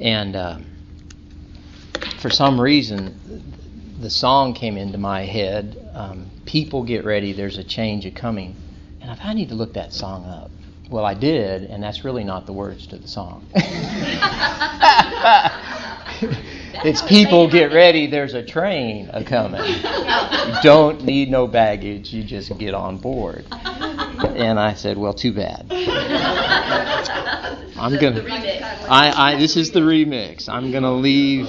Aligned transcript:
And 0.00 0.34
uh, 0.34 0.58
for 2.20 2.28
some 2.28 2.60
reason, 2.60 3.44
the 4.00 4.10
song 4.10 4.52
came 4.52 4.76
into 4.76 4.98
my 4.98 5.24
head 5.24 5.76
um, 5.94 6.30
People 6.46 6.82
get 6.82 7.04
ready, 7.04 7.32
there's 7.32 7.58
a 7.58 7.64
change 7.64 8.04
a 8.04 8.10
coming. 8.10 8.56
And 9.00 9.08
I 9.10 9.14
thought, 9.14 9.26
I 9.26 9.34
need 9.34 9.50
to 9.50 9.54
look 9.54 9.74
that 9.74 9.92
song 9.92 10.24
up. 10.24 10.50
Well, 10.90 11.04
I 11.04 11.14
did, 11.14 11.62
and 11.62 11.82
that's 11.82 12.04
really 12.04 12.24
not 12.24 12.46
the 12.46 12.52
words 12.52 12.86
to 12.88 12.98
the 12.98 13.08
song. 13.08 13.46
it's 16.84 17.00
people 17.02 17.48
get 17.48 17.72
ready, 17.72 18.06
there's 18.08 18.34
a 18.34 18.44
train 18.44 19.08
a 19.12 19.24
coming. 19.24 19.62
You 19.64 20.62
don't 20.62 21.04
need 21.04 21.30
no 21.30 21.46
baggage, 21.46 22.12
you 22.12 22.24
just 22.24 22.58
get 22.58 22.74
on 22.74 22.98
board. 22.98 23.46
And 23.50 24.58
I 24.58 24.74
said, 24.74 24.98
well, 24.98 25.14
too 25.14 25.32
bad. 25.32 25.66
I'm 27.84 27.98
gonna. 27.98 28.24
I, 28.88 29.32
I 29.32 29.36
this 29.36 29.58
is 29.58 29.70
the 29.72 29.80
remix. 29.80 30.48
I'm 30.48 30.72
gonna 30.72 30.94
leave. 30.94 31.46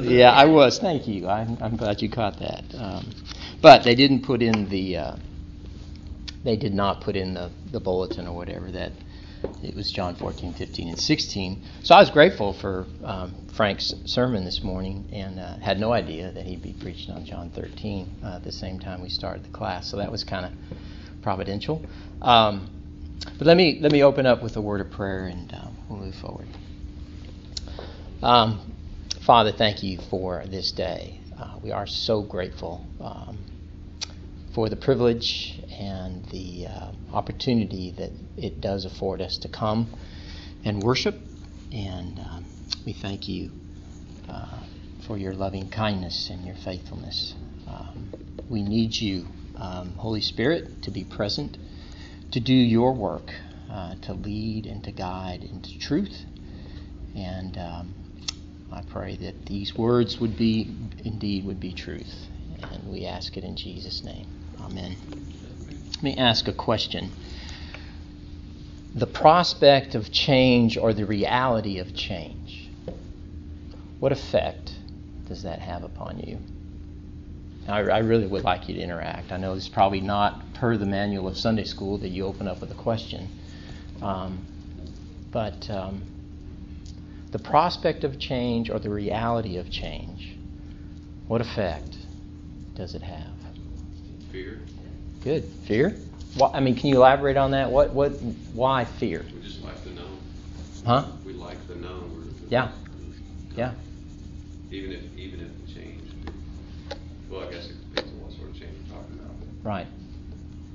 Yeah, 0.00 0.30
I 0.30 0.44
was. 0.44 0.78
Thank 0.78 1.08
you. 1.08 1.28
I'm, 1.28 1.58
I'm 1.60 1.76
glad 1.76 2.00
you 2.00 2.08
caught 2.08 2.38
that. 2.38 2.62
Um, 2.78 3.10
but 3.60 3.82
they 3.82 3.96
didn't 3.96 4.22
put 4.22 4.40
in 4.40 4.68
the. 4.68 4.98
Uh, 4.98 5.16
they 6.44 6.54
did 6.54 6.72
not 6.72 7.00
put 7.00 7.16
in 7.16 7.34
the, 7.34 7.50
the 7.72 7.80
bulletin 7.80 8.28
or 8.28 8.36
whatever 8.36 8.70
that 8.70 8.92
it 9.64 9.74
was 9.74 9.90
John 9.90 10.14
14, 10.14 10.54
15, 10.54 10.88
and 10.90 10.98
16. 10.98 11.62
So 11.82 11.96
I 11.96 11.98
was 11.98 12.10
grateful 12.10 12.52
for 12.52 12.86
um, 13.02 13.34
Frank's 13.56 13.92
sermon 14.06 14.44
this 14.44 14.62
morning 14.62 15.08
and 15.12 15.40
uh, 15.40 15.56
had 15.58 15.80
no 15.80 15.92
idea 15.92 16.30
that 16.30 16.44
he'd 16.44 16.62
be 16.62 16.72
preaching 16.72 17.14
on 17.14 17.24
John 17.24 17.50
13 17.50 18.08
uh, 18.22 18.36
at 18.36 18.44
the 18.44 18.52
same 18.52 18.78
time 18.78 19.02
we 19.02 19.08
started 19.08 19.44
the 19.44 19.50
class. 19.50 19.90
So 19.90 19.96
that 19.96 20.10
was 20.10 20.22
kind 20.22 20.46
of 20.46 20.52
providential. 21.22 21.84
Um, 22.20 22.81
but 23.38 23.46
let 23.46 23.56
me 23.56 23.78
let 23.80 23.92
me 23.92 24.02
open 24.02 24.26
up 24.26 24.42
with 24.42 24.56
a 24.56 24.60
word 24.60 24.80
of 24.80 24.90
prayer 24.90 25.26
and 25.26 25.52
uh, 25.52 25.68
we'll 25.88 26.00
move 26.00 26.14
forward. 26.14 26.48
Um, 28.22 28.60
Father, 29.20 29.52
thank 29.52 29.82
you 29.82 29.98
for 29.98 30.44
this 30.46 30.72
day. 30.72 31.20
Uh, 31.38 31.58
we 31.62 31.72
are 31.72 31.86
so 31.86 32.22
grateful 32.22 32.86
um, 33.00 33.38
for 34.52 34.68
the 34.68 34.76
privilege 34.76 35.60
and 35.78 36.24
the 36.26 36.66
uh, 36.66 36.92
opportunity 37.12 37.94
that 37.98 38.12
it 38.36 38.60
does 38.60 38.84
afford 38.84 39.20
us 39.20 39.38
to 39.38 39.48
come 39.48 39.88
and 40.64 40.82
worship. 40.82 41.20
And 41.72 42.18
um, 42.18 42.44
we 42.84 42.92
thank 42.92 43.28
you 43.28 43.50
uh, 44.28 44.60
for 45.06 45.16
your 45.16 45.32
loving 45.32 45.68
kindness 45.68 46.30
and 46.30 46.44
your 46.44 46.56
faithfulness. 46.56 47.34
Um, 47.66 48.08
we 48.48 48.62
need 48.62 48.94
you, 49.00 49.26
um, 49.56 49.92
Holy 49.96 50.20
Spirit, 50.20 50.82
to 50.82 50.90
be 50.90 51.04
present 51.04 51.58
to 52.32 52.40
do 52.40 52.54
your 52.54 52.92
work, 52.92 53.32
uh, 53.70 53.94
to 54.02 54.14
lead 54.14 54.66
and 54.66 54.82
to 54.84 54.90
guide 54.90 55.44
into 55.44 55.78
truth. 55.78 56.24
And 57.14 57.56
um, 57.58 57.94
I 58.72 58.82
pray 58.82 59.16
that 59.16 59.46
these 59.46 59.76
words 59.76 60.18
would 60.18 60.36
be, 60.36 60.74
indeed, 61.04 61.44
would 61.44 61.60
be 61.60 61.72
truth. 61.72 62.26
And 62.62 62.90
we 62.90 63.06
ask 63.06 63.36
it 63.36 63.44
in 63.44 63.56
Jesus' 63.56 64.02
name. 64.02 64.26
Amen. 64.60 64.96
Let 65.94 66.02
me 66.02 66.16
ask 66.16 66.48
a 66.48 66.52
question. 66.52 67.10
The 68.94 69.06
prospect 69.06 69.94
of 69.94 70.10
change 70.10 70.76
or 70.76 70.92
the 70.92 71.04
reality 71.04 71.78
of 71.78 71.94
change, 71.94 72.70
what 74.00 74.12
effect 74.12 74.72
does 75.28 75.42
that 75.42 75.60
have 75.60 75.82
upon 75.82 76.18
you? 76.20 76.38
I, 77.68 77.78
I, 77.78 77.98
really 77.98 78.26
would 78.26 78.44
like 78.44 78.68
you 78.68 78.74
to 78.74 78.80
interact. 78.80 79.30
I 79.30 79.36
know 79.36 79.54
it's 79.54 79.68
probably 79.68 80.00
not 80.00 80.54
per 80.54 80.76
the 80.76 80.86
manual 80.86 81.28
of 81.28 81.36
Sunday 81.36 81.64
school 81.64 81.98
that 81.98 82.08
you 82.08 82.26
open 82.26 82.48
up 82.48 82.60
with 82.60 82.70
a 82.70 82.74
question. 82.74 83.28
Um, 84.00 84.40
but 85.30 85.70
um, 85.70 86.02
the 87.30 87.38
prospect 87.38 88.04
of 88.04 88.18
change 88.18 88.68
or 88.68 88.78
the 88.78 88.90
reality 88.90 89.56
of 89.58 89.70
change, 89.70 90.36
what 91.28 91.40
effect 91.40 91.96
does 92.74 92.94
it 92.94 93.02
have? 93.02 93.32
Fear. 94.32 94.60
Good. 95.22 95.44
Fear? 95.66 95.96
I 96.52 96.60
mean, 96.60 96.74
can 96.74 96.88
you 96.88 96.96
elaborate 96.96 97.36
on 97.36 97.50
that? 97.50 97.70
What? 97.70 97.92
What? 97.92 98.12
Why 98.54 98.84
fear? 98.84 99.24
We 99.34 99.42
just 99.42 99.62
like 99.62 99.82
the 99.84 99.90
known. 99.90 100.18
Huh? 100.86 101.06
We 101.24 101.34
like 101.34 101.66
the 101.68 101.74
known. 101.76 102.34
Yeah. 102.48 102.70
Yeah. 103.56 103.72
Even 104.70 104.92
if 104.92 105.18
even 105.18 105.40
if. 105.40 105.61
Well, 107.32 107.48
I 107.48 107.50
guess 107.50 107.64
it 107.70 107.80
depends 107.88 108.12
on 108.12 108.20
what 108.20 108.32
sort 108.36 108.50
of 108.50 108.54
change 108.60 108.76
we're 108.84 108.92
talking 108.94 109.16
about. 109.16 109.32
Right. 109.64 109.86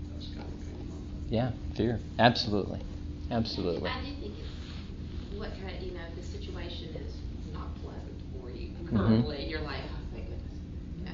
That's 0.10 0.26
kind 0.34 0.50
of 0.50 0.58
what. 0.90 1.30
Yeah. 1.30 1.52
Fear. 1.76 2.00
Absolutely. 2.18 2.82
Absolutely. 3.30 3.92
I 3.92 4.02
do 4.02 4.10
think 4.18 4.34
it's 4.42 5.38
what 5.38 5.54
kind 5.62 5.78
of, 5.78 5.84
you 5.84 5.94
know, 5.94 6.02
the 6.18 6.24
situation 6.24 6.96
is 6.98 7.14
not 7.54 7.76
pleasant 7.86 8.18
for 8.34 8.50
you 8.50 8.74
Mm-hmm. 8.74 8.98
currently, 8.98 9.46
you're 9.46 9.62
like, 9.62 9.84
oh, 9.86 10.02
thank 10.14 10.26
goodness. 10.30 10.58
Yeah. 11.06 11.12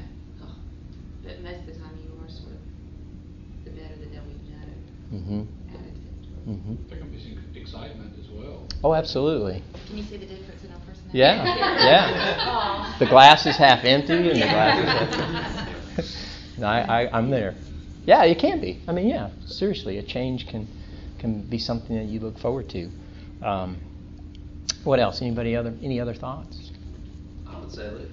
Oh. 0.47 0.55
But 1.23 1.41
most 1.41 1.59
of 1.59 1.65
the 1.65 1.75
time 1.75 1.97
you 1.99 2.13
are 2.23 2.29
sort 2.29 2.55
of 2.55 2.63
the 3.65 3.71
better 3.71 3.95
the 3.99 4.07
devil 4.15 4.31
you 4.47 4.53
know 4.55 5.19
Mm-hmm. 5.19 5.43
Attitude. 6.47 6.63
Mm-hmm. 6.63 6.89
There 6.89 6.97
can 6.99 7.09
be 7.09 7.19
some 7.19 7.43
excitement 7.55 8.13
as 8.19 8.29
well. 8.29 8.67
Oh, 8.83 8.93
absolutely. 8.93 9.63
Can 9.87 9.97
you 9.97 10.03
see 10.03 10.17
the 10.17 10.25
difference 10.25 10.63
in 10.63 10.71
our 10.71 10.79
personality? 10.79 11.17
Yeah. 11.19 11.43
Yeah. 11.45 12.89
The 12.99 13.07
glass 13.07 13.45
is 13.47 13.57
half 13.57 13.83
empty, 13.83 14.13
and 14.13 14.41
the 14.41 14.45
glass 14.45 14.79
is 14.79 14.85
half 14.85 15.67
empty. 15.97 16.03
No, 16.59 16.67
I, 16.67 17.05
I, 17.05 17.17
I'm 17.17 17.31
there. 17.31 17.55
Yeah, 18.05 18.23
it 18.25 18.37
can 18.37 18.61
be. 18.61 18.79
I 18.87 18.91
mean, 18.91 19.07
yeah, 19.07 19.31
seriously, 19.47 19.97
a 19.97 20.03
change 20.03 20.47
can 20.47 20.67
can 21.17 21.41
be 21.41 21.57
something 21.57 21.95
that 21.95 22.05
you 22.05 22.19
look 22.19 22.37
forward 22.37 22.69
to. 22.69 22.89
Um, 23.41 23.77
what 24.83 24.99
else? 24.99 25.21
Anybody 25.21 25.55
other 25.55 25.73
any 25.81 25.99
other 25.99 26.13
thoughts? 26.13 26.71
I 27.47 27.59
would 27.59 27.71
say 27.71 27.89
that 27.89 28.07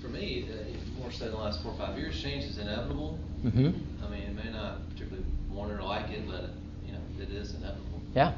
for 0.00 0.08
me, 0.08 0.48
uh, 0.48 1.00
more 1.00 1.10
so 1.10 1.26
in 1.26 1.32
the 1.32 1.36
last 1.36 1.62
four 1.62 1.72
or 1.72 1.78
five 1.78 1.98
years, 1.98 2.20
change 2.22 2.44
is 2.44 2.58
inevitable. 2.58 3.18
Mm-hmm. 3.44 4.04
I 4.04 4.10
mean, 4.10 4.22
it 4.22 4.34
may 4.34 4.50
not 4.50 4.88
particularly 4.90 5.26
want 5.50 5.72
or 5.72 5.82
like 5.82 6.10
it, 6.10 6.26
but 6.26 6.42
you 6.42 6.46
know, 6.46 6.52
it 7.20 7.30
is 7.30 7.54
inevitable, 7.54 8.00
Yeah. 8.14 8.34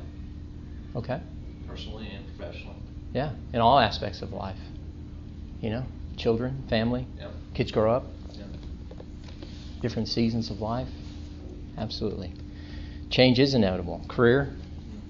Okay. 0.97 1.21
personally 1.67 2.09
and 2.15 2.25
professionally. 2.37 2.77
Yeah, 3.13 3.33
in 3.53 3.61
all 3.61 3.79
aspects 3.79 4.23
of 4.23 4.33
life. 4.33 4.59
You 5.61 5.71
know, 5.71 5.85
children, 6.17 6.65
family, 6.69 7.07
Yep. 7.19 7.31
kids 7.55 7.71
grow 7.73 7.93
up, 7.95 8.07
Yep. 8.37 8.49
different 9.83 10.09
seasons 10.09 10.51
of 10.51 10.61
life. 10.61 10.89
Absolutely. 11.77 12.33
Change 13.11 13.39
is 13.39 13.55
inevitable. 13.55 14.05
Career, 14.09 14.55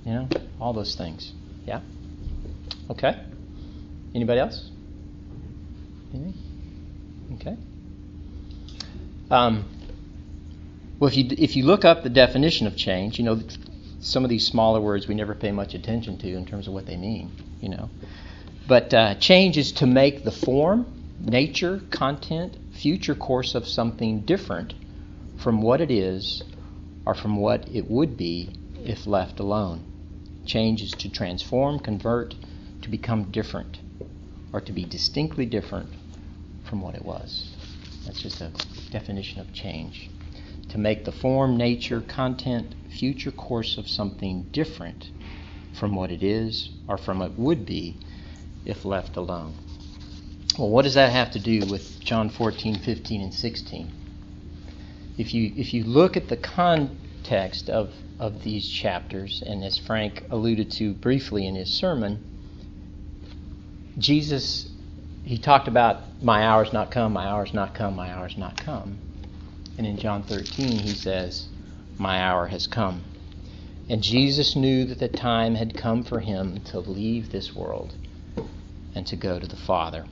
you 0.05 0.13
know, 0.13 0.29
all 0.61 0.73
those 0.73 0.95
things. 0.95 1.33
Yeah? 1.67 1.81
Okay. 2.91 3.19
Anybody 4.15 4.41
else? 4.41 4.71
Anything? 6.13 6.35
Okay. 7.35 7.57
Um, 9.31 9.65
well, 11.01 11.09
if 11.09 11.17
you 11.17 11.27
if 11.39 11.57
you 11.57 11.65
look 11.65 11.87
up 11.87 12.03
the 12.03 12.11
definition 12.11 12.67
of 12.67 12.77
change, 12.77 13.19
you 13.19 13.25
know 13.25 13.41
some 14.01 14.23
of 14.23 14.29
these 14.29 14.47
smaller 14.47 14.81
words 14.81 15.09
we 15.09 15.15
never 15.15 15.35
pay 15.35 15.51
much 15.51 15.75
attention 15.75 16.19
to 16.19 16.29
in 16.29 16.45
terms 16.45 16.69
of 16.69 16.75
what 16.75 16.85
they 16.85 16.97
mean. 16.97 17.33
You 17.63 17.71
know, 17.71 17.91
but 18.69 18.93
uh, 18.93 19.15
change 19.15 19.57
is 19.57 19.73
to 19.73 19.87
make 19.87 20.25
the 20.25 20.31
form, 20.31 20.87
nature, 21.19 21.81
content, 21.91 22.59
future 22.73 23.15
course 23.15 23.55
of 23.55 23.67
something 23.67 24.21
different 24.21 24.75
from 25.39 25.63
what 25.63 25.81
it 25.81 25.91
is 25.91 26.43
or 27.07 27.15
from 27.15 27.37
what 27.37 27.67
it 27.75 27.91
would 27.91 28.19
be 28.19 28.51
if 28.85 29.07
left 29.07 29.41
alone. 29.41 29.83
Change 30.45 30.83
is 30.83 30.91
to 30.93 31.09
transform, 31.09 31.79
convert, 31.79 32.35
to 32.83 32.91
become 32.91 33.25
different, 33.31 33.79
or 34.53 34.61
to 34.61 34.73
be 34.73 34.85
distinctly 34.85 35.47
different 35.47 35.89
from 36.65 36.83
what 36.83 36.95
it 36.95 37.05
was. 37.05 37.57
That's 38.05 38.21
just 38.21 38.43
a 38.43 38.51
definition 38.91 39.41
of 39.41 39.53
change. 39.55 40.10
To 40.71 40.79
make 40.79 41.05
the 41.05 41.13
form, 41.13 41.57
nature, 41.57 42.01
content, 42.01 42.75
future 42.89 43.31
course 43.33 43.77
of 43.77 43.89
something 43.89 44.47
different 44.53 45.11
from 45.73 45.95
what 45.95 46.11
it 46.11 46.23
is 46.23 46.71
or 46.87 46.97
from 46.97 47.19
what 47.19 47.33
it 47.33 47.39
would 47.39 47.67
be 47.67 47.97
if 48.65 48.85
left 48.85 49.17
alone. 49.17 49.55
Well, 50.59 50.69
what 50.69 50.83
does 50.83 50.95
that 50.95 51.13
have 51.13 51.33
to 51.33 51.39
do 51.39 51.67
with 51.67 52.01
John 52.01 52.29
14, 52.29 52.81
15, 52.81 53.21
and 53.21 53.35
16? 53.35 53.91
If 55.17 55.35
you, 55.35 55.53
if 55.57 55.75
you 55.75 55.85
look 55.85 56.17
at 56.17 56.29
the 56.29 56.37
context 56.37 57.69
of, 57.71 57.93
of 58.19 58.43
these 58.43 58.69
chapters, 58.69 59.43
and 59.45 59.65
as 59.65 59.79
Frank 59.79 60.25
alluded 60.31 60.71
to 60.73 60.95
briefly 60.95 61.47
in 61.47 61.55
his 61.55 61.71
sermon, 61.71 62.23
Jesus, 63.99 64.69
he 65.25 65.39
talked 65.39 65.69
about, 65.69 66.23
My 66.23 66.45
hour's 66.45 66.73
not 66.73 66.91
come, 66.91 67.13
my 67.13 67.27
hour's 67.27 67.55
not 67.55 67.75
come, 67.75 67.97
my 67.97 68.11
hour's 68.11 68.37
not 68.37 68.57
come. 68.57 68.99
And 69.79 69.87
in 69.87 69.97
John 69.97 70.23
13, 70.23 70.79
he 70.79 70.95
says, 70.95 71.49
My 71.99 72.21
hour 72.21 72.47
has 72.49 72.67
come. 72.67 73.03
And 73.89 74.03
Jesus 74.03 74.55
knew 74.55 74.85
that 74.85 74.99
the 74.99 75.09
time 75.09 75.55
had 75.55 75.77
come 75.77 76.05
for 76.05 76.21
him 76.21 76.61
to 76.67 76.79
leave 76.79 77.33
this 77.33 77.55
world 77.55 77.95
and 78.95 79.07
to 79.07 79.17
go 79.17 79.39
to 79.39 79.47
the 79.47 79.57
Father. 79.57 80.05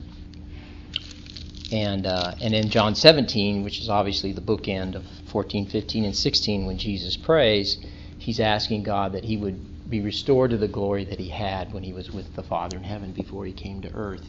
And, 1.71 2.07
uh, 2.07 2.33
and 2.41 2.53
in 2.53 2.69
John 2.69 2.95
17, 2.95 3.63
which 3.63 3.79
is 3.79 3.89
obviously 3.89 4.33
the 4.33 4.41
bookend 4.41 4.95
of 4.95 5.05
14, 5.27 5.67
15, 5.67 6.05
and 6.05 6.15
16, 6.15 6.65
when 6.65 6.77
Jesus 6.77 7.15
prays, 7.15 7.77
he's 8.17 8.39
asking 8.39 8.83
God 8.83 9.13
that 9.13 9.23
he 9.23 9.37
would 9.37 9.89
be 9.89 10.01
restored 10.01 10.51
to 10.51 10.57
the 10.57 10.67
glory 10.67 11.05
that 11.05 11.19
he 11.19 11.29
had 11.29 11.73
when 11.73 11.83
he 11.83 11.93
was 11.93 12.11
with 12.11 12.35
the 12.35 12.43
Father 12.43 12.77
in 12.77 12.83
heaven 12.83 13.11
before 13.11 13.45
he 13.45 13.53
came 13.53 13.81
to 13.81 13.93
earth. 13.93 14.25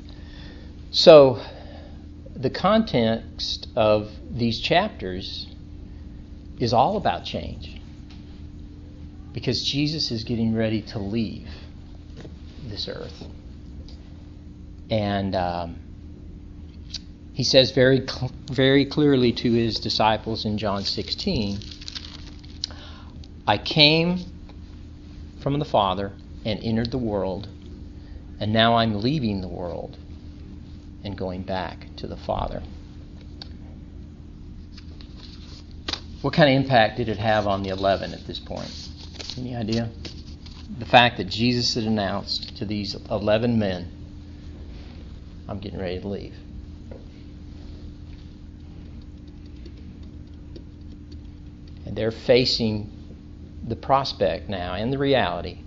So, 0.90 1.40
the 2.40 2.50
context 2.50 3.69
of 3.76 4.10
these 4.31 4.58
chapters 4.58 5.46
is 6.58 6.72
all 6.72 6.96
about 6.96 7.25
change 7.25 7.78
because 9.34 9.62
Jesus 9.62 10.10
is 10.10 10.25
getting 10.25 10.54
ready 10.54 10.81
to 10.81 10.98
leave 10.98 11.50
this 12.64 12.88
earth. 12.88 13.25
And 14.90 15.37
um, 15.37 15.76
he 17.34 17.44
says 17.44 17.72
very, 17.72 18.06
cl- 18.06 18.32
very 18.50 18.87
clearly 18.87 19.32
to 19.32 19.52
his 19.52 19.78
disciples 19.78 20.46
in 20.46 20.56
John 20.56 20.82
16 20.82 21.58
I 23.46 23.58
came 23.58 24.20
from 25.40 25.58
the 25.58 25.64
Father 25.64 26.12
and 26.44 26.60
entered 26.62 26.90
the 26.90 26.98
world, 26.98 27.48
and 28.38 28.52
now 28.52 28.76
I'm 28.76 29.00
leaving 29.00 29.40
the 29.40 29.48
world 29.48 29.98
and 31.05 31.17
going 31.17 31.43
back 31.43 31.87
to 31.97 32.06
the 32.06 32.17
Father. 32.17 32.62
What 36.23 36.35
kind 36.35 36.50
of 36.50 36.62
impact 36.62 36.99
did 36.99 37.08
it 37.08 37.17
have 37.17 37.47
on 37.47 37.62
the 37.62 37.70
11 37.70 38.12
at 38.12 38.26
this 38.26 38.38
point? 38.38 38.70
Any 39.38 39.56
idea? 39.56 39.91
The 40.79 40.85
fact 40.85 41.17
that 41.17 41.29
Jesus 41.29 41.75
had 41.75 41.85
announced 41.85 42.58
to 42.58 42.67
these 42.67 42.94
11 43.11 43.58
men, 43.58 43.91
I'm 45.49 45.58
getting 45.58 45.81
ready 45.81 46.00
to 46.00 46.08
leave. 46.08 46.35
And 51.87 51.97
they're 51.97 52.12
facing 52.12 52.91
the 53.67 53.76
prospect 53.76 54.49
now 54.49 54.75
and 54.75 54.93
the 54.93 54.99
reality 54.99 55.58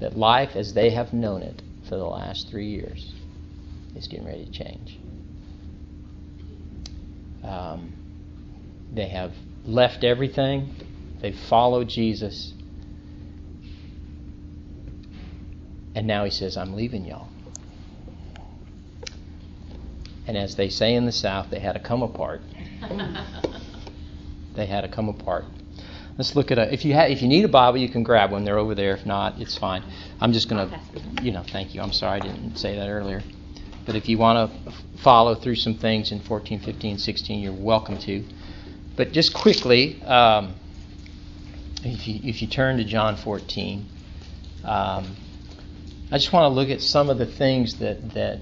that 0.00 0.16
life 0.16 0.56
as 0.56 0.74
they 0.74 0.90
have 0.90 1.12
known 1.12 1.42
it 1.42 1.62
for 1.88 1.96
the 1.96 2.04
last 2.04 2.48
three 2.50 2.66
years 2.66 3.12
is 3.94 4.06
getting 4.08 4.26
ready 4.26 4.44
to 4.44 4.50
change. 4.50 4.98
Um, 7.42 7.92
they 8.92 9.08
have 9.08 9.32
left 9.64 10.04
everything, 10.04 10.74
they've 11.20 11.38
followed 11.38 11.88
Jesus, 11.88 12.54
and 15.94 16.06
now 16.06 16.24
he 16.24 16.30
says, 16.30 16.56
I'm 16.56 16.74
leaving 16.74 17.04
y'all. 17.04 17.28
And 20.26 20.36
as 20.36 20.56
they 20.56 20.68
say 20.68 20.94
in 20.94 21.06
the 21.06 21.12
South, 21.12 21.48
they 21.50 21.58
had 21.58 21.72
to 21.72 21.80
come 21.80 22.02
apart. 22.02 22.42
they 24.54 24.66
had 24.66 24.82
to 24.82 24.88
come 24.88 25.08
apart. 25.08 25.46
Let's 26.18 26.36
look 26.36 26.50
at 26.50 26.58
a. 26.58 26.72
If 26.72 26.84
you 26.84 26.94
ha, 26.94 27.02
if 27.02 27.22
you 27.22 27.28
need 27.28 27.44
a 27.44 27.48
Bible, 27.48 27.78
you 27.78 27.88
can 27.88 28.02
grab 28.02 28.32
one. 28.32 28.44
They're 28.44 28.58
over 28.58 28.74
there. 28.74 28.92
If 28.92 29.06
not, 29.06 29.40
it's 29.40 29.56
fine. 29.56 29.84
I'm 30.20 30.32
just 30.32 30.48
going 30.48 30.68
to, 30.68 30.80
you 31.22 31.32
know, 31.32 31.44
thank 31.44 31.74
you. 31.74 31.80
I'm 31.80 31.92
sorry 31.92 32.20
I 32.20 32.26
didn't 32.26 32.56
say 32.56 32.76
that 32.76 32.88
earlier. 32.88 33.22
But 33.88 33.96
if 33.96 34.06
you 34.06 34.18
want 34.18 34.52
to 34.52 34.72
follow 34.98 35.34
through 35.34 35.54
some 35.54 35.72
things 35.72 36.12
in 36.12 36.20
14, 36.20 36.60
15, 36.60 36.98
16, 36.98 37.40
you're 37.40 37.54
welcome 37.54 37.96
to. 38.00 38.22
But 38.96 39.12
just 39.12 39.32
quickly, 39.32 40.02
um, 40.02 40.56
if 41.82 42.06
you 42.06 42.20
if 42.22 42.42
you 42.42 42.48
turn 42.48 42.76
to 42.76 42.84
John 42.84 43.16
14, 43.16 43.86
um, 44.62 45.16
I 46.12 46.18
just 46.18 46.34
want 46.34 46.50
to 46.50 46.54
look 46.54 46.68
at 46.68 46.82
some 46.82 47.08
of 47.08 47.16
the 47.16 47.24
things 47.24 47.78
that 47.78 48.12
that 48.12 48.40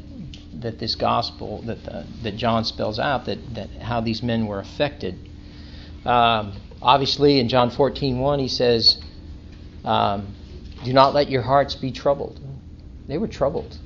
that 0.62 0.81
this 0.81 0.96
gospel 0.96 1.62
that 1.62 1.84
the, 1.84 2.04
that 2.25 2.37
John 2.37 2.64
spells 2.64 2.98
out 2.98 3.26
that 3.26 3.38
that 3.54 3.70
how 3.81 4.00
these 4.00 4.25
men 4.25 4.48
were 4.48 4.58
affected. 4.58 5.14
Um, 6.04 6.54
obviously, 6.82 7.38
in 7.38 7.48
John 7.48 7.70
14, 7.70 8.19
1, 8.19 8.38
he 8.40 8.48
says, 8.48 9.00
um, 9.84 10.34
"Do 10.82 10.93
not 10.93 11.14
let 11.14 11.31
your 11.31 11.43
hearts 11.43 11.76
be 11.76 11.93
troubled." 11.93 12.40
They 13.06 13.16
were 13.16 13.28
troubled. 13.28 13.78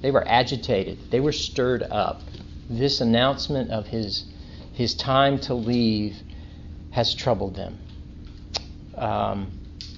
They 0.00 0.10
were 0.10 0.26
agitated. 0.26 1.10
They 1.10 1.20
were 1.20 1.32
stirred 1.32 1.82
up. 1.82 2.22
This 2.68 3.00
announcement 3.00 3.70
of 3.70 3.86
his 3.86 4.24
his 4.72 4.94
time 4.94 5.38
to 5.38 5.54
leave 5.54 6.16
has 6.90 7.14
troubled 7.14 7.54
them. 7.54 7.78
Um, 8.96 9.50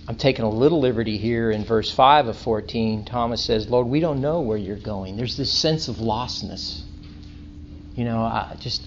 I'm 0.09 0.17
taking 0.17 0.45
a 0.45 0.51
little 0.51 0.81
liberty 0.81 1.17
here 1.17 1.51
in 1.51 1.65
verse 1.65 1.91
5 1.91 2.27
of 2.27 2.37
14. 2.37 3.05
Thomas 3.05 3.45
says, 3.45 3.69
Lord, 3.69 3.87
we 3.87 4.01
don't 4.01 4.21
know 4.21 4.41
where 4.41 4.59
you're 4.59 4.77
going. 4.77 5.17
There's 5.17 5.37
this 5.37 5.53
sense 5.53 5.89
of 5.89 5.97
lostness. 5.97 6.83
You 7.95 8.05
know, 8.05 8.23
I 8.23 8.57
just. 8.61 8.83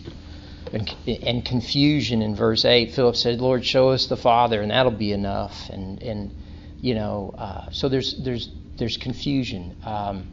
And, 0.74 1.46
confusion 1.46 2.22
in 2.22 2.36
verse 2.36 2.66
8. 2.66 2.92
Philip 2.92 3.16
said, 3.16 3.40
Lord, 3.40 3.66
show 3.66 3.92
us 3.92 4.08
the 4.08 4.18
Father, 4.18 4.62
and 4.62 4.72
that'll 4.72 4.92
be 4.92 5.14
enough. 5.14 5.70
And, 5.70 6.02
and 6.04 6.36
you 6.82 6.96
know, 6.96 7.34
uh, 7.38 7.70
so 7.70 7.88
there's, 7.88 8.22
there's, 8.22 8.50
there's 8.76 8.98
confusion. 8.98 9.78
Um, 9.86 10.28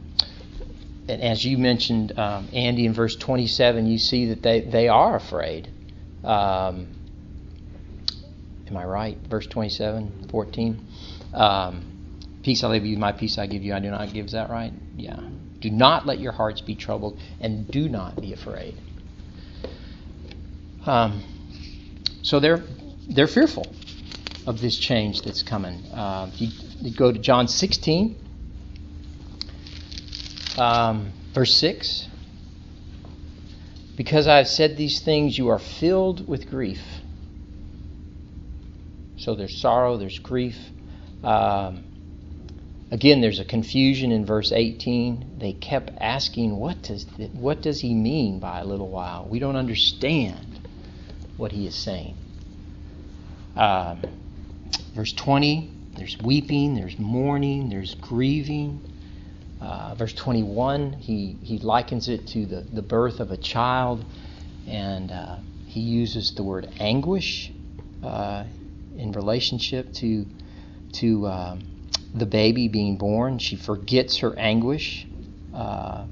and 1.07 1.21
as 1.21 1.43
you 1.43 1.57
mentioned, 1.57 2.17
um, 2.17 2.47
Andy, 2.53 2.85
in 2.85 2.93
verse 2.93 3.15
27, 3.15 3.87
you 3.87 3.97
see 3.97 4.27
that 4.27 4.41
they, 4.41 4.61
they 4.61 4.87
are 4.87 5.15
afraid. 5.15 5.67
Um, 6.23 6.87
am 8.67 8.77
I 8.77 8.85
right? 8.85 9.17
Verse 9.27 9.45
27, 9.47 10.29
14. 10.29 10.87
Um, 11.33 11.85
peace 12.43 12.63
I 12.63 12.67
leave 12.67 12.85
you, 12.85 12.97
my 12.97 13.11
peace 13.11 13.37
I 13.37 13.47
give 13.47 13.63
you, 13.63 13.73
I 13.73 13.79
do 13.79 13.89
not 13.89 14.13
give. 14.13 14.27
Is 14.27 14.31
that 14.31 14.49
right? 14.49 14.71
Yeah. 14.95 15.19
Do 15.59 15.69
not 15.69 16.05
let 16.05 16.19
your 16.19 16.31
hearts 16.33 16.61
be 16.61 16.75
troubled, 16.75 17.19
and 17.39 17.69
do 17.69 17.89
not 17.89 18.19
be 18.19 18.33
afraid. 18.33 18.75
Um, 20.85 21.23
so 22.21 22.39
they're 22.39 22.63
they're 23.07 23.27
fearful 23.27 23.73
of 24.45 24.59
this 24.59 24.77
change 24.77 25.21
that's 25.21 25.41
coming. 25.41 25.75
Uh, 25.93 26.29
you, 26.35 26.49
you, 26.81 26.93
go 26.93 27.11
to 27.11 27.19
John 27.19 27.47
16, 27.47 28.17
um, 30.57 31.11
verse 31.33 31.53
6. 31.55 32.07
Because 33.95 34.27
I 34.27 34.37
have 34.37 34.47
said 34.47 34.75
these 34.75 35.01
things, 35.01 35.37
you 35.37 35.49
are 35.49 35.59
filled 35.59 36.27
with 36.27 36.49
grief. 36.49 36.81
So 39.17 39.35
there's 39.35 39.59
sorrow, 39.59 39.97
there's 39.97 40.19
grief. 40.19 40.57
Um, 41.23 41.83
again, 42.91 43.21
there's 43.21 43.39
a 43.39 43.45
confusion 43.45 44.11
in 44.11 44.25
verse 44.25 44.51
18. 44.51 45.37
They 45.37 45.53
kept 45.53 45.91
asking, 45.99 46.57
what 46.57 46.81
does, 46.81 47.05
the, 47.05 47.27
what 47.27 47.61
does 47.61 47.81
he 47.81 47.93
mean 47.93 48.39
by 48.39 48.59
a 48.59 48.65
little 48.65 48.89
while? 48.89 49.27
We 49.29 49.39
don't 49.39 49.55
understand 49.55 50.67
what 51.37 51.51
he 51.51 51.67
is 51.67 51.75
saying. 51.75 52.17
Um, 53.55 54.01
verse 54.95 55.13
20, 55.13 55.71
there's 55.95 56.17
weeping, 56.17 56.75
there's 56.75 56.97
mourning, 56.97 57.69
there's 57.69 57.95
grieving. 57.95 58.81
Uh, 59.63 59.95
verse 59.95 60.13
21, 60.13 60.91
he, 60.93 61.37
he 61.41 61.57
likens 61.57 62.09
it 62.09 62.27
to 62.27 62.45
the, 62.45 62.61
the 62.73 62.81
birth 62.81 63.21
of 63.21 63.31
a 63.31 63.37
child, 63.37 64.03
and 64.67 65.09
uh, 65.09 65.37
he 65.67 65.79
uses 65.79 66.35
the 66.35 66.43
word 66.43 66.67
anguish 66.79 67.49
uh, 68.03 68.43
in 68.97 69.13
relationship 69.13 69.93
to, 69.93 70.25
to 70.91 71.25
um, 71.27 71.61
the 72.13 72.25
baby 72.25 72.67
being 72.67 72.97
born. 72.97 73.39
She 73.39 73.55
forgets 73.55 74.17
her 74.17 74.37
anguish. 74.37 75.07
Uh, 75.53 76.07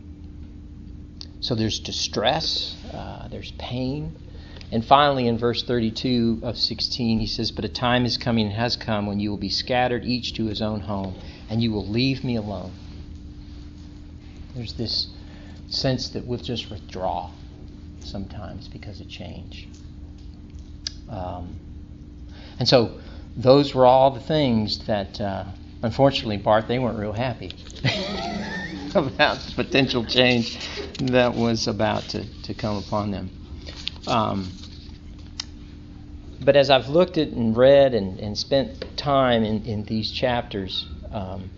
so 1.41 1.53
there's 1.55 1.79
distress, 1.79 2.77
uh, 2.93 3.27
there's 3.27 3.51
pain. 3.59 4.15
And 4.71 4.85
finally, 4.85 5.27
in 5.27 5.37
verse 5.37 5.63
32 5.63 6.39
of 6.43 6.57
16, 6.57 7.19
he 7.19 7.27
says, 7.27 7.51
But 7.51 7.65
a 7.65 7.69
time 7.69 8.05
is 8.05 8.17
coming 8.17 8.45
and 8.45 8.55
has 8.55 8.77
come 8.77 9.07
when 9.07 9.19
you 9.19 9.29
will 9.29 9.37
be 9.37 9.49
scattered 9.49 10.05
each 10.05 10.35
to 10.35 10.45
his 10.45 10.61
own 10.61 10.79
home, 10.79 11.15
and 11.49 11.61
you 11.61 11.73
will 11.73 11.85
leave 11.85 12.23
me 12.23 12.37
alone. 12.37 12.71
There's 14.55 14.73
this 14.73 15.07
sense 15.69 16.09
that 16.09 16.25
we'll 16.25 16.39
just 16.39 16.69
withdraw 16.69 17.29
sometimes 18.01 18.67
because 18.67 18.99
of 18.99 19.07
change. 19.07 19.67
Um, 21.09 21.55
and 22.59 22.67
so 22.67 22.99
those 23.35 23.73
were 23.73 23.85
all 23.85 24.11
the 24.11 24.19
things 24.19 24.85
that, 24.87 25.19
uh, 25.21 25.45
unfortunately, 25.81 26.37
Bart, 26.37 26.67
they 26.67 26.79
weren't 26.79 26.99
real 26.99 27.13
happy 27.13 27.51
about 28.95 29.39
the 29.39 29.53
potential 29.55 30.05
change 30.05 30.57
that 30.97 31.33
was 31.33 31.67
about 31.67 32.03
to, 32.09 32.25
to 32.43 32.53
come 32.53 32.77
upon 32.77 33.11
them. 33.11 33.29
Um, 34.07 34.51
but 36.43 36.55
as 36.55 36.69
I've 36.69 36.89
looked 36.89 37.17
at 37.17 37.29
and 37.29 37.55
read 37.55 37.93
and, 37.93 38.19
and 38.19 38.37
spent 38.37 38.97
time 38.97 39.43
in, 39.43 39.63
in 39.65 39.83
these 39.83 40.11
chapters, 40.11 40.87
um, 41.11 41.49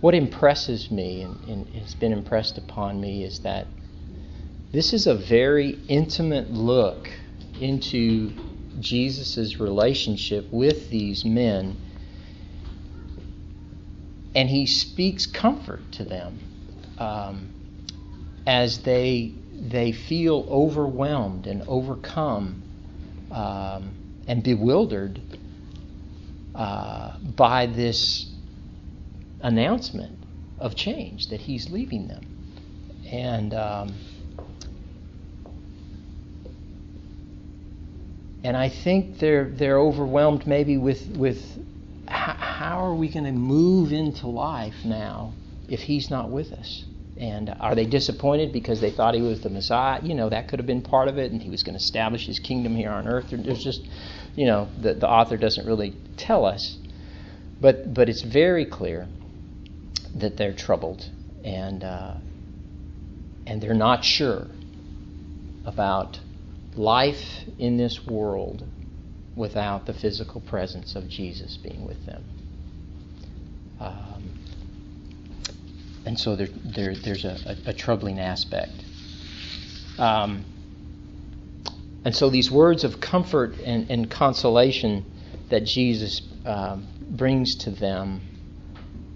what 0.00 0.14
impresses 0.14 0.90
me 0.90 1.22
and, 1.22 1.48
and 1.48 1.68
has 1.74 1.94
been 1.94 2.12
impressed 2.12 2.58
upon 2.58 3.00
me 3.00 3.24
is 3.24 3.40
that 3.40 3.66
this 4.72 4.92
is 4.92 5.06
a 5.06 5.14
very 5.14 5.78
intimate 5.88 6.50
look 6.50 7.10
into 7.60 8.32
Jesus' 8.78 9.58
relationship 9.58 10.46
with 10.50 10.90
these 10.90 11.24
men, 11.24 11.76
and 14.34 14.48
he 14.48 14.66
speaks 14.66 15.26
comfort 15.26 15.80
to 15.92 16.04
them 16.04 16.38
um, 16.98 17.48
as 18.46 18.78
they 18.82 19.34
they 19.52 19.92
feel 19.92 20.46
overwhelmed 20.48 21.46
and 21.46 21.62
overcome 21.68 22.62
um, 23.30 23.90
and 24.26 24.42
bewildered 24.42 25.20
uh, 26.54 27.18
by 27.18 27.66
this 27.66 28.29
announcement 29.42 30.18
of 30.58 30.74
change 30.74 31.28
that 31.28 31.40
he's 31.40 31.70
leaving 31.70 32.08
them. 32.08 32.22
And 33.10 33.54
um, 33.54 33.94
and 38.44 38.56
I 38.56 38.68
think 38.68 39.18
they're 39.18 39.50
they're 39.50 39.78
overwhelmed 39.78 40.46
maybe 40.46 40.76
with 40.76 41.06
with 41.16 41.42
how, 42.06 42.32
how 42.32 42.84
are 42.84 42.94
we 42.94 43.08
going 43.08 43.24
to 43.24 43.32
move 43.32 43.92
into 43.92 44.26
life 44.26 44.84
now 44.84 45.32
if 45.68 45.80
he's 45.80 46.10
not 46.10 46.30
with 46.30 46.52
us? 46.52 46.84
And 47.16 47.54
are 47.60 47.74
they 47.74 47.84
disappointed 47.84 48.52
because 48.52 48.80
they 48.80 48.90
thought 48.90 49.14
he 49.14 49.20
was 49.20 49.42
the 49.42 49.50
Messiah? 49.50 50.00
You 50.02 50.14
know, 50.14 50.30
that 50.30 50.48
could 50.48 50.58
have 50.58 50.66
been 50.66 50.80
part 50.80 51.06
of 51.08 51.18
it, 51.18 51.32
and 51.32 51.42
he 51.42 51.50
was 51.50 51.62
going 51.62 51.74
to 51.74 51.82
establish 51.82 52.26
his 52.26 52.38
kingdom 52.38 52.74
here 52.74 52.90
on 52.90 53.06
earth. 53.06 53.26
There's 53.30 53.62
just, 53.62 53.82
you 54.34 54.46
know, 54.46 54.68
the, 54.80 54.94
the 54.94 55.06
author 55.06 55.36
doesn't 55.36 55.66
really 55.66 55.94
tell 56.16 56.46
us. 56.46 56.78
But, 57.60 57.92
but 57.92 58.08
it's 58.08 58.22
very 58.22 58.64
clear 58.64 59.06
that 60.14 60.36
they're 60.36 60.52
troubled 60.52 61.08
and, 61.44 61.84
uh, 61.84 62.14
and 63.46 63.60
they're 63.60 63.74
not 63.74 64.04
sure 64.04 64.46
about 65.64 66.20
life 66.74 67.44
in 67.58 67.76
this 67.76 68.06
world 68.06 68.64
without 69.36 69.86
the 69.86 69.92
physical 69.92 70.40
presence 70.40 70.96
of 70.96 71.08
Jesus 71.08 71.56
being 71.56 71.86
with 71.86 72.04
them. 72.06 72.24
Um, 73.80 74.38
and 76.04 76.18
so 76.18 76.36
there, 76.36 76.48
there, 76.64 76.94
there's 76.94 77.24
a, 77.24 77.56
a, 77.66 77.70
a 77.70 77.72
troubling 77.72 78.18
aspect. 78.18 78.72
Um, 79.98 80.44
and 82.04 82.16
so 82.16 82.30
these 82.30 82.50
words 82.50 82.84
of 82.84 83.00
comfort 83.00 83.54
and, 83.64 83.90
and 83.90 84.10
consolation 84.10 85.04
that 85.50 85.64
Jesus 85.64 86.22
um, 86.46 86.86
brings 87.10 87.56
to 87.56 87.70
them, 87.70 88.22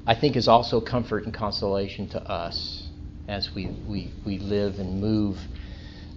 I 0.06 0.14
think, 0.14 0.36
is 0.36 0.48
also 0.48 0.80
comfort 0.80 1.24
and 1.24 1.32
consolation 1.32 2.08
to 2.08 2.22
us 2.22 2.88
as 3.26 3.54
we, 3.54 3.66
we, 3.86 4.10
we 4.24 4.38
live 4.38 4.78
and 4.78 5.00
move 5.00 5.38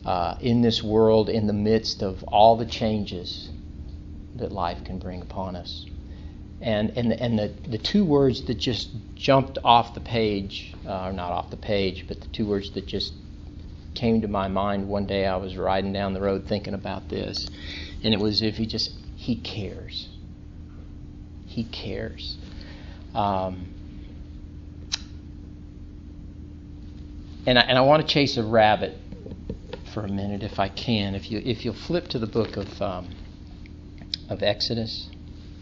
uh, 0.06 0.36
in 0.42 0.62
this 0.62 0.84
world 0.84 1.30
in 1.30 1.48
the 1.48 1.54
midst 1.54 2.02
of 2.02 2.24
all 2.24 2.58
the 2.58 2.66
changes 2.66 3.50
that 4.36 4.52
life 4.52 4.84
can 4.84 5.00
bring 5.00 5.22
upon 5.22 5.56
us. 5.56 5.86
And, 6.60 6.98
and, 6.98 7.14
and 7.14 7.40
the, 7.40 7.54
the 7.70 7.78
two 7.78 8.04
words 8.04 8.44
that 8.46 8.56
just 8.56 8.90
jumped 9.16 9.58
off 9.64 9.94
the 9.94 10.02
page, 10.02 10.74
uh, 10.86 11.08
or 11.08 11.14
not 11.14 11.32
off 11.32 11.50
the 11.50 11.58
page, 11.58 12.06
but 12.08 12.20
the 12.20 12.28
two 12.28 12.46
words 12.46 12.72
that 12.72 12.88
just 12.88 13.14
came 13.94 14.22
to 14.22 14.28
my 14.28 14.48
mind 14.48 14.88
one 14.88 15.06
day 15.06 15.26
I 15.26 15.38
was 15.38 15.56
riding 15.56 15.94
down 15.94 16.14
the 16.14 16.22
road 16.22 16.46
thinking 16.48 16.74
about 16.74 17.10
this. 17.10 17.48
And 18.04 18.14
it 18.14 18.20
was 18.20 18.42
if 18.42 18.58
he 18.58 18.66
just, 18.66 18.92
he 19.16 19.36
cares. 19.36 20.10
He 21.46 21.64
cares. 21.64 22.38
Um, 23.14 23.68
and 27.48 27.58
I, 27.58 27.62
and 27.62 27.78
I 27.78 27.82
want 27.82 28.06
to 28.06 28.14
chase 28.14 28.38
a 28.38 28.44
rabbit 28.44 28.96
for 29.94 30.04
a 30.04 30.10
minute 30.10 30.44
if 30.44 30.60
I 30.60 30.70
can. 30.70 31.16
If 31.16 31.32
you 31.32 31.42
if 31.44 31.66
you'll 31.66 31.74
flip 31.74 32.10
to 32.10 32.20
the 32.20 32.28
book 32.28 32.58
of 32.58 32.82
um, 32.82 33.10
of 34.30 34.44
Exodus 34.44 35.10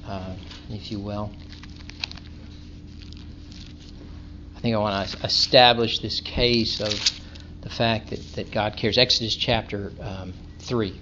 uh, 0.08 0.36
if 0.70 0.92
you 0.92 1.00
will. 1.00 1.32
I 4.56 4.60
think 4.62 4.76
I 4.76 4.80
want 4.80 5.10
to 5.10 5.24
establish 5.24 6.00
this 6.00 6.22
case 6.22 6.82
of 6.82 7.22
the 7.62 7.70
fact 7.70 8.10
that, 8.10 8.20
that 8.34 8.52
God 8.52 8.78
cares. 8.78 8.98
Exodus 8.98 9.36
chapter 9.36 9.92
um, 10.02 10.34
3. 10.60 11.00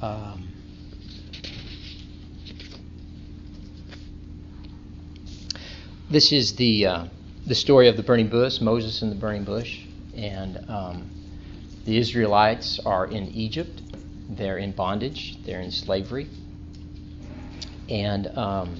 Um, 0.00 0.48
this 6.10 6.32
is 6.32 6.54
the 6.54 6.86
uh, 6.86 7.06
the 7.48 7.54
story 7.54 7.88
of 7.88 7.96
the 7.96 8.02
burning 8.02 8.28
bush, 8.28 8.60
Moses 8.60 9.00
and 9.00 9.10
the 9.10 9.16
burning 9.16 9.44
bush, 9.44 9.80
and 10.14 10.62
um, 10.68 11.10
the 11.86 11.96
Israelites 11.96 12.78
are 12.84 13.06
in 13.06 13.28
Egypt, 13.28 13.80
they're 14.28 14.58
in 14.58 14.72
bondage, 14.72 15.38
they're 15.46 15.62
in 15.62 15.70
slavery, 15.70 16.28
and 17.88 18.26
um, 18.36 18.76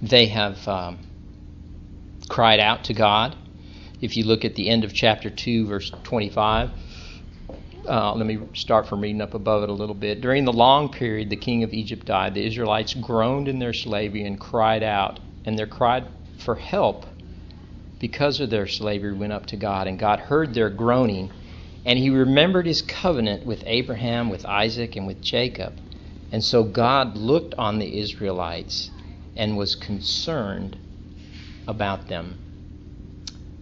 they 0.00 0.26
have 0.26 0.68
um, 0.68 1.00
cried 2.28 2.60
out 2.60 2.84
to 2.84 2.94
God. 2.94 3.34
If 4.00 4.16
you 4.16 4.24
look 4.24 4.44
at 4.44 4.54
the 4.54 4.68
end 4.68 4.84
of 4.84 4.94
chapter 4.94 5.30
2, 5.30 5.66
verse 5.66 5.90
25, 6.04 6.70
uh, 7.88 8.14
let 8.14 8.24
me 8.24 8.38
start 8.54 8.86
from 8.86 9.00
reading 9.00 9.20
up 9.20 9.34
above 9.34 9.64
it 9.64 9.68
a 9.68 9.72
little 9.72 9.96
bit. 9.96 10.20
During 10.20 10.44
the 10.44 10.52
long 10.52 10.90
period 10.90 11.28
the 11.28 11.36
king 11.36 11.64
of 11.64 11.72
Egypt 11.72 12.06
died, 12.06 12.34
the 12.34 12.46
Israelites 12.46 12.94
groaned 12.94 13.48
in 13.48 13.58
their 13.58 13.72
slavery 13.72 14.22
and 14.22 14.38
cried 14.38 14.84
out, 14.84 15.18
and 15.44 15.58
their 15.58 15.66
cry 15.66 16.04
for 16.42 16.54
help 16.54 17.06
because 17.98 18.40
of 18.40 18.50
their 18.50 18.66
slavery 18.66 19.12
went 19.12 19.32
up 19.32 19.46
to 19.46 19.56
God, 19.56 19.86
and 19.86 19.98
God 19.98 20.18
heard 20.18 20.54
their 20.54 20.70
groaning 20.70 21.30
and 21.84 21.98
he 21.98 22.10
remembered 22.10 22.66
his 22.66 22.82
covenant 22.82 23.44
with 23.44 23.62
Abraham, 23.66 24.30
with 24.30 24.46
Isaac, 24.46 24.96
and 24.96 25.06
with 25.06 25.20
Jacob. 25.20 25.74
And 26.30 26.42
so 26.42 26.62
God 26.62 27.16
looked 27.16 27.54
on 27.54 27.78
the 27.78 27.98
Israelites 27.98 28.90
and 29.36 29.56
was 29.56 29.74
concerned 29.74 30.76
about 31.66 32.08
them. 32.08 32.36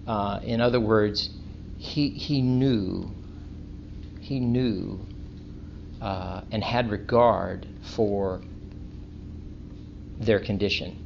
Uh, 0.07 0.41
in 0.43 0.61
other 0.61 0.81
words, 0.81 1.31
he, 1.79 2.11
he 2.11 2.43
knew, 2.43 3.11
he 4.21 4.39
knew 4.39 5.01
uh, 6.01 6.43
and 6.51 6.63
had 6.63 6.91
regard 6.91 7.67
for 7.81 8.43
their 10.19 10.41
condition. 10.41 10.97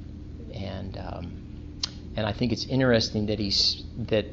And, 0.52 0.98
um, 0.98 1.43
and 2.16 2.26
I 2.26 2.32
think 2.32 2.52
it's 2.52 2.66
interesting 2.66 3.26
that, 3.26 3.38
he's, 3.38 3.84
that 3.98 4.26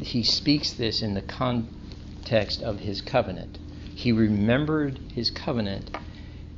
he 0.00 0.22
speaks 0.22 0.72
this 0.72 1.02
in 1.02 1.14
the 1.14 1.22
context 1.22 2.62
of 2.62 2.78
his 2.78 3.00
covenant. 3.00 3.58
He 3.94 4.12
remembered 4.12 4.98
his 5.14 5.30
covenant 5.30 5.96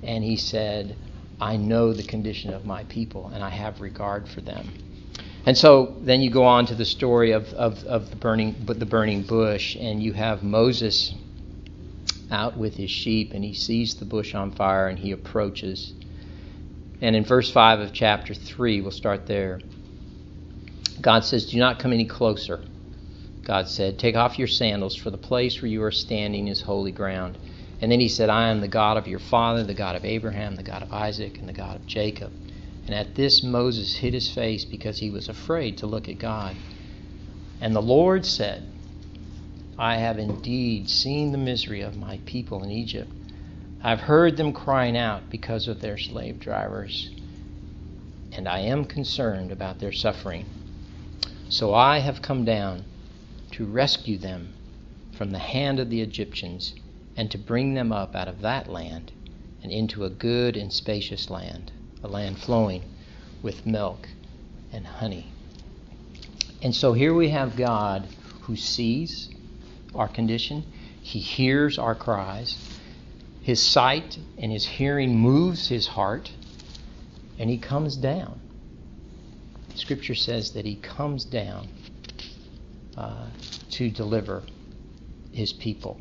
and 0.03 0.23
he 0.25 0.37
said, 0.37 0.97
I 1.41 1.57
know 1.57 1.93
the 1.93 2.03
condition 2.03 2.53
of 2.53 2.65
my 2.65 2.85
people 2.85 3.31
and 3.35 3.43
I 3.43 3.51
have 3.51 3.81
regard 3.81 4.29
for 4.29 4.41
them. 4.41 4.69
And 5.45 5.59
so 5.59 5.97
then 6.01 6.21
you 6.21 6.31
go 6.31 6.45
on 6.45 6.67
to 6.67 6.75
the 6.75 6.85
story 6.85 7.33
of, 7.33 7.53
of, 7.55 7.85
of 7.85 8.11
the 8.11 8.17
burning 8.17 8.55
the 8.65 8.87
burning 8.87 9.23
bush, 9.23 9.75
and 9.75 10.01
you 10.01 10.13
have 10.13 10.45
Moses 10.45 11.15
out 12.31 12.57
with 12.57 12.75
his 12.75 12.91
sheep, 12.91 13.33
and 13.35 13.45
he 13.45 13.53
sees 13.53 13.97
the 13.97 14.05
bush 14.05 14.37
on 14.37 14.53
fire, 14.53 14.87
and 14.87 14.99
he 14.99 15.11
approaches. 15.11 15.95
And 17.01 17.17
in 17.17 17.25
verse 17.25 17.51
five 17.51 17.81
of 17.81 17.93
chapter 17.93 18.35
three, 18.35 18.81
we'll 18.81 18.93
start 18.93 19.27
there. 19.27 19.61
God 21.03 21.25
says, 21.25 21.47
"Do 21.47 21.59
not 21.59 21.79
come 21.79 21.93
any 21.93 22.07
closer." 22.07 22.65
God 23.45 23.69
said, 23.69 23.99
Take 23.99 24.15
off 24.15 24.39
your 24.39 24.47
sandals, 24.47 24.95
for 24.95 25.11
the 25.11 25.19
place 25.19 25.61
where 25.61 25.69
you 25.69 25.83
are 25.83 25.91
standing 25.91 26.47
is 26.47 26.61
holy 26.63 26.93
ground. 26.93 27.37
And 27.81 27.91
then 27.91 27.99
he 27.99 28.09
said, 28.09 28.31
I 28.31 28.49
am 28.49 28.61
the 28.61 28.69
God 28.69 28.97
of 28.97 29.09
your 29.09 29.19
father, 29.19 29.65
the 29.65 29.75
God 29.75 29.97
of 29.97 30.05
Abraham, 30.05 30.55
the 30.55 30.63
God 30.63 30.83
of 30.83 30.93
Isaac, 30.93 31.41
and 31.41 31.49
the 31.49 31.53
God 31.53 31.75
of 31.75 31.87
Jacob. 31.87 32.31
And 32.87 32.95
at 32.95 33.17
this 33.17 33.43
Moses 33.43 33.97
hid 33.97 34.15
his 34.15 34.31
face 34.31 34.65
because 34.65 34.99
he 35.01 35.11
was 35.11 35.29
afraid 35.29 35.77
to 35.79 35.89
look 35.89 36.09
at 36.09 36.19
God. 36.19 36.55
And 37.61 37.75
the 37.75 37.83
Lord 37.83 38.25
said, 38.25 38.63
I 39.77 39.97
have 39.97 40.19
indeed 40.19 40.89
seen 40.89 41.33
the 41.33 41.39
misery 41.39 41.81
of 41.81 41.97
my 41.97 42.21
people 42.25 42.63
in 42.63 42.71
Egypt. 42.71 43.11
I've 43.83 44.03
heard 44.03 44.37
them 44.37 44.53
crying 44.53 44.97
out 44.97 45.31
because 45.31 45.67
of 45.67 45.81
their 45.81 45.99
slave 45.99 46.39
drivers, 46.39 47.11
and 48.31 48.47
I 48.49 48.61
am 48.61 48.85
concerned 48.85 49.51
about 49.51 49.81
their 49.81 49.91
suffering. 49.91 50.47
So 51.53 51.75
I 51.75 51.99
have 51.99 52.23
come 52.23 52.47
down 52.47 52.87
to 53.51 53.67
rescue 53.67 54.17
them 54.17 54.55
from 55.13 55.33
the 55.33 55.39
hand 55.39 55.79
of 55.79 55.91
the 55.91 56.01
Egyptians 56.01 56.73
and 57.15 57.31
to 57.31 57.37
bring 57.37 57.75
them 57.75 57.93
up 57.93 58.17
out 58.17 58.27
of 58.27 58.41
that 58.41 58.71
land 58.71 59.13
and 59.63 59.71
into 59.71 60.07
a 60.07 60.09
good 60.09 60.57
and 60.57 60.73
spacious 60.73 61.29
land, 61.29 61.71
a 62.03 62.09
land 62.09 62.39
flowing 62.39 62.85
with 63.43 63.67
milk 63.67 64.09
and 64.73 64.87
honey. 64.87 65.27
And 66.63 66.75
so 66.75 66.95
here 66.95 67.13
we 67.13 67.29
have 67.29 67.55
God 67.55 68.09
who 68.45 68.57
sees 68.57 69.29
our 69.95 70.09
condition, 70.09 70.65
He 71.03 71.19
hears 71.19 71.79
our 71.79 71.95
cries, 71.95 72.57
His 73.43 73.63
sight 73.63 74.19
and 74.39 74.51
His 74.51 74.65
hearing 74.65 75.19
moves 75.19 75.69
His 75.69 75.89
heart, 75.89 76.33
and 77.39 77.51
He 77.51 77.59
comes 77.59 77.95
down. 77.95 78.41
Scripture 79.75 80.15
says 80.15 80.53
that 80.53 80.65
He 80.65 80.77
comes 80.77 81.25
down 81.25 81.69
uh, 82.97 83.27
to 83.71 83.91
deliver 83.91 84.43
his 85.33 85.53
people. 85.53 86.01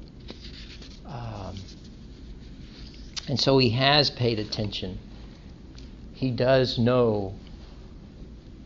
Um, 1.05 1.55
and 3.29 3.39
so 3.39 3.57
he 3.57 3.69
has 3.71 4.09
paid 4.09 4.39
attention. 4.39 4.99
He 6.13 6.31
does 6.31 6.77
know 6.77 7.33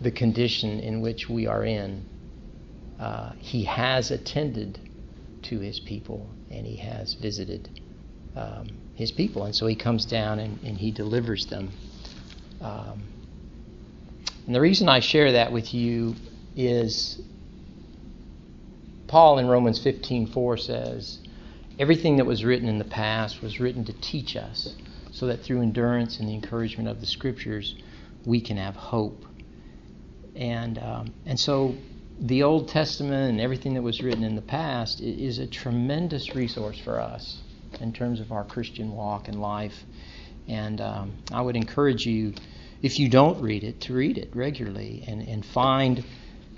the 0.02 0.12
condition 0.12 0.80
in 0.80 1.02
which 1.02 1.30
we 1.30 1.48
are 1.48 1.64
in. 1.64 2.06
Uh, 3.00 3.34
he 3.38 3.64
has 3.66 4.12
attended 4.12 4.80
to 5.44 5.60
his 5.60 5.80
people 5.80 6.28
and 6.50 6.66
he 6.66 6.78
has 6.78 7.14
visited 7.14 7.70
um, 8.36 8.68
his 8.96 9.12
people. 9.12 9.44
And 9.46 9.56
so 9.56 9.68
he 9.68 9.76
comes 9.76 10.06
down 10.06 10.40
and, 10.40 10.60
and 10.64 10.78
he 10.78 10.92
delivers 10.92 11.46
them 11.48 11.72
Um, 12.62 13.04
and 14.46 14.56
the 14.56 14.62
reason 14.62 14.90
I 14.90 15.00
share 15.00 15.32
that 15.34 15.52
with 15.52 15.74
you 15.74 16.16
is 16.56 17.22
Paul 19.08 19.38
in 19.38 19.48
Romans 19.48 19.80
15:4 19.80 20.58
says, 20.58 21.20
"Everything 21.80 22.18
that 22.18 22.26
was 22.26 22.44
written 22.44 22.68
in 22.68 22.78
the 22.78 22.86
past 22.86 23.42
was 23.42 23.60
written 23.60 23.84
to 23.86 23.94
teach 23.94 24.36
us, 24.36 24.76
so 25.12 25.28
that 25.28 25.42
through 25.42 25.62
endurance 25.62 26.20
and 26.20 26.28
the 26.28 26.34
encouragement 26.34 26.90
of 26.90 27.00
the 27.00 27.06
Scriptures, 27.06 27.76
we 28.26 28.42
can 28.42 28.58
have 28.58 28.76
hope." 28.76 29.26
And 30.36 30.78
um, 30.80 31.14
and 31.26 31.40
so 31.40 31.76
the 32.20 32.44
Old 32.44 32.68
Testament 32.68 33.30
and 33.30 33.42
everything 33.42 33.74
that 33.74 33.82
was 33.82 34.02
written 34.02 34.24
in 34.24 34.36
the 34.36 34.42
past 34.42 35.02
is 35.02 35.38
a 35.40 35.48
tremendous 35.48 36.36
resource 36.36 36.80
for 36.80 37.00
us 37.00 37.42
in 37.82 37.92
terms 37.94 38.20
of 38.20 38.32
our 38.32 38.44
Christian 38.44 38.96
walk 38.96 39.28
and 39.28 39.42
life. 39.42 39.86
And 40.48 40.80
um, 40.80 41.14
I 41.32 41.42
would 41.42 41.56
encourage 41.56 42.06
you, 42.06 42.34
if 42.86 43.00
you 43.00 43.10
don't 43.10 43.42
read 43.42 43.64
it, 43.64 43.82
to 43.82 43.96
read 43.96 44.16
it 44.16 44.30
regularly 44.36 45.04
and, 45.08 45.28
and 45.28 45.44
find 45.44 46.04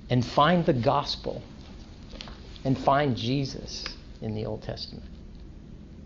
and 0.10 0.26
find 0.26 0.66
the 0.66 0.74
gospel 0.74 1.42
and 2.66 2.78
find 2.78 3.16
Jesus 3.16 3.86
in 4.22 4.36
the 4.36 4.46
Old 4.46 4.62
Testament. 4.62 5.06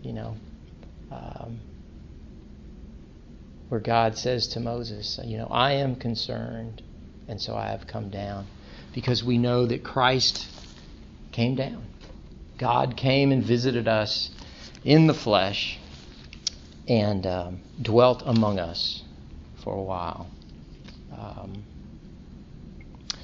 You 0.00 0.12
know, 0.12 0.36
um, 1.10 1.58
where 3.68 3.80
God 3.80 4.16
says 4.16 4.46
to 4.48 4.60
Moses, 4.60 5.18
you 5.24 5.38
know, 5.38 5.48
I 5.50 5.72
am 5.72 5.96
concerned, 5.96 6.82
and 7.26 7.40
so 7.40 7.56
I 7.56 7.70
have 7.70 7.88
come 7.88 8.08
down 8.08 8.46
because 8.94 9.24
we 9.24 9.38
know 9.38 9.66
that 9.66 9.82
Christ 9.82 10.46
came 11.32 11.56
down. 11.56 11.84
God 12.58 12.96
came 12.96 13.32
and 13.32 13.42
visited 13.42 13.88
us 13.88 14.30
in 14.84 15.08
the 15.08 15.14
flesh 15.14 15.80
and 16.86 17.26
um, 17.26 17.60
dwelt 17.82 18.22
among 18.24 18.60
us 18.60 19.02
for 19.62 19.74
a 19.74 19.82
while. 19.82 20.28
Um, 21.16 21.64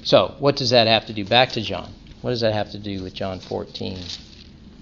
so, 0.03 0.35
what 0.39 0.55
does 0.55 0.69
that 0.69 0.87
have 0.87 1.05
to 1.07 1.13
do? 1.13 1.25
Back 1.25 1.51
to 1.53 1.61
John. 1.61 1.93
What 2.21 2.31
does 2.31 2.41
that 2.41 2.53
have 2.53 2.71
to 2.71 2.79
do 2.79 3.03
with 3.03 3.13
John 3.13 3.39
14, 3.39 3.97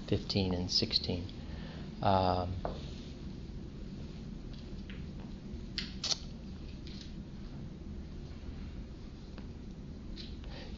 15, 0.08 0.54
and 0.54 0.70
16? 0.70 1.24
Um, 2.02 2.50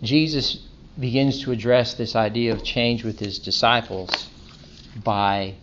Jesus 0.03 0.67
begins 0.99 1.43
to 1.43 1.53
address 1.53 1.95
this 1.95 2.17
idea 2.17 2.53
of 2.53 2.65
change 2.65 3.05
with 3.05 3.19
his 3.19 3.39
disciples 3.39 4.29
by 5.05 5.55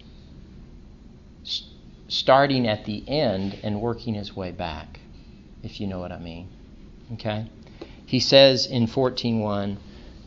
starting 2.08 2.68
at 2.68 2.86
the 2.86 3.04
end 3.08 3.58
and 3.64 3.82
working 3.82 4.14
his 4.14 4.36
way 4.36 4.52
back, 4.52 5.00
if 5.64 5.80
you 5.80 5.88
know 5.88 6.00
what 6.00 6.12
I 6.12 6.20
mean. 6.20 6.50
Okay? 7.14 7.48
He 8.06 8.20
says 8.20 8.66
in 8.66 8.88
14:1, 8.88 9.78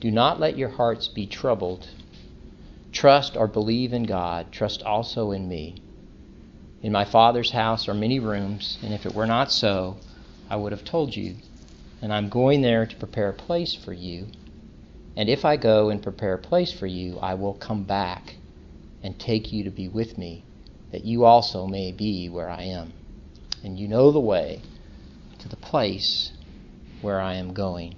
"Do 0.01 0.11
not 0.11 0.41
let 0.41 0.59
your 0.59 0.71
hearts 0.71 1.09
be 1.09 1.27
troubled. 1.27 1.89
Trust 2.93 3.37
or 3.37 3.47
believe 3.47 3.93
in 3.93 4.05
God, 4.05 4.51
trust 4.51 4.83
also 4.83 5.31
in 5.31 5.49
me. 5.49 5.77
In 6.83 6.93
my 6.93 7.05
Father's 7.05 7.53
house 7.53 7.89
are 7.89 7.95
many 7.95 8.19
rooms, 8.19 8.79
and 8.83 8.93
if 8.93 9.07
it 9.07 9.15
were 9.15 9.27
not 9.27 9.53
so, 9.53 9.97
I 10.49 10.57
would 10.57 10.73
have 10.73 10.85
told 10.85 11.15
you 11.15 11.37
and 12.03 12.13
I'm 12.13 12.29
going 12.29 12.63
there 12.63 12.87
to 12.87 12.97
prepare 12.97 13.29
a 13.29 13.35
place 13.35 13.75
for 13.75 13.93
you. 13.93 14.27
And 15.17 15.29
if 15.29 15.45
I 15.45 15.57
go 15.57 15.91
and 15.91 16.03
prepare 16.03 16.35
a 16.35 16.39
place 16.39 16.73
for 16.73 16.87
you, 16.87 17.19
I 17.19 17.35
will 17.35 17.55
come 17.55 17.83
back 17.83 18.37
and 19.03 19.19
take 19.19 19.53
you 19.53 19.65
to 19.65 19.71
be 19.71 19.89
with 19.89 20.17
me, 20.17 20.45
that 20.93 21.05
you 21.05 21.25
also 21.25 21.67
may 21.67 21.93
be 21.93 22.29
where 22.29 22.49
I 22.49 22.63
am. 22.63 22.93
And 23.63 23.79
you 23.79 23.89
know 23.89 24.11
the 24.11 24.21
way 24.21 24.63
to 25.41 25.49
the 25.49 25.57
place 25.57 26.33
where 27.01 27.21
I 27.21 27.35
am 27.35 27.53
going. 27.53 27.95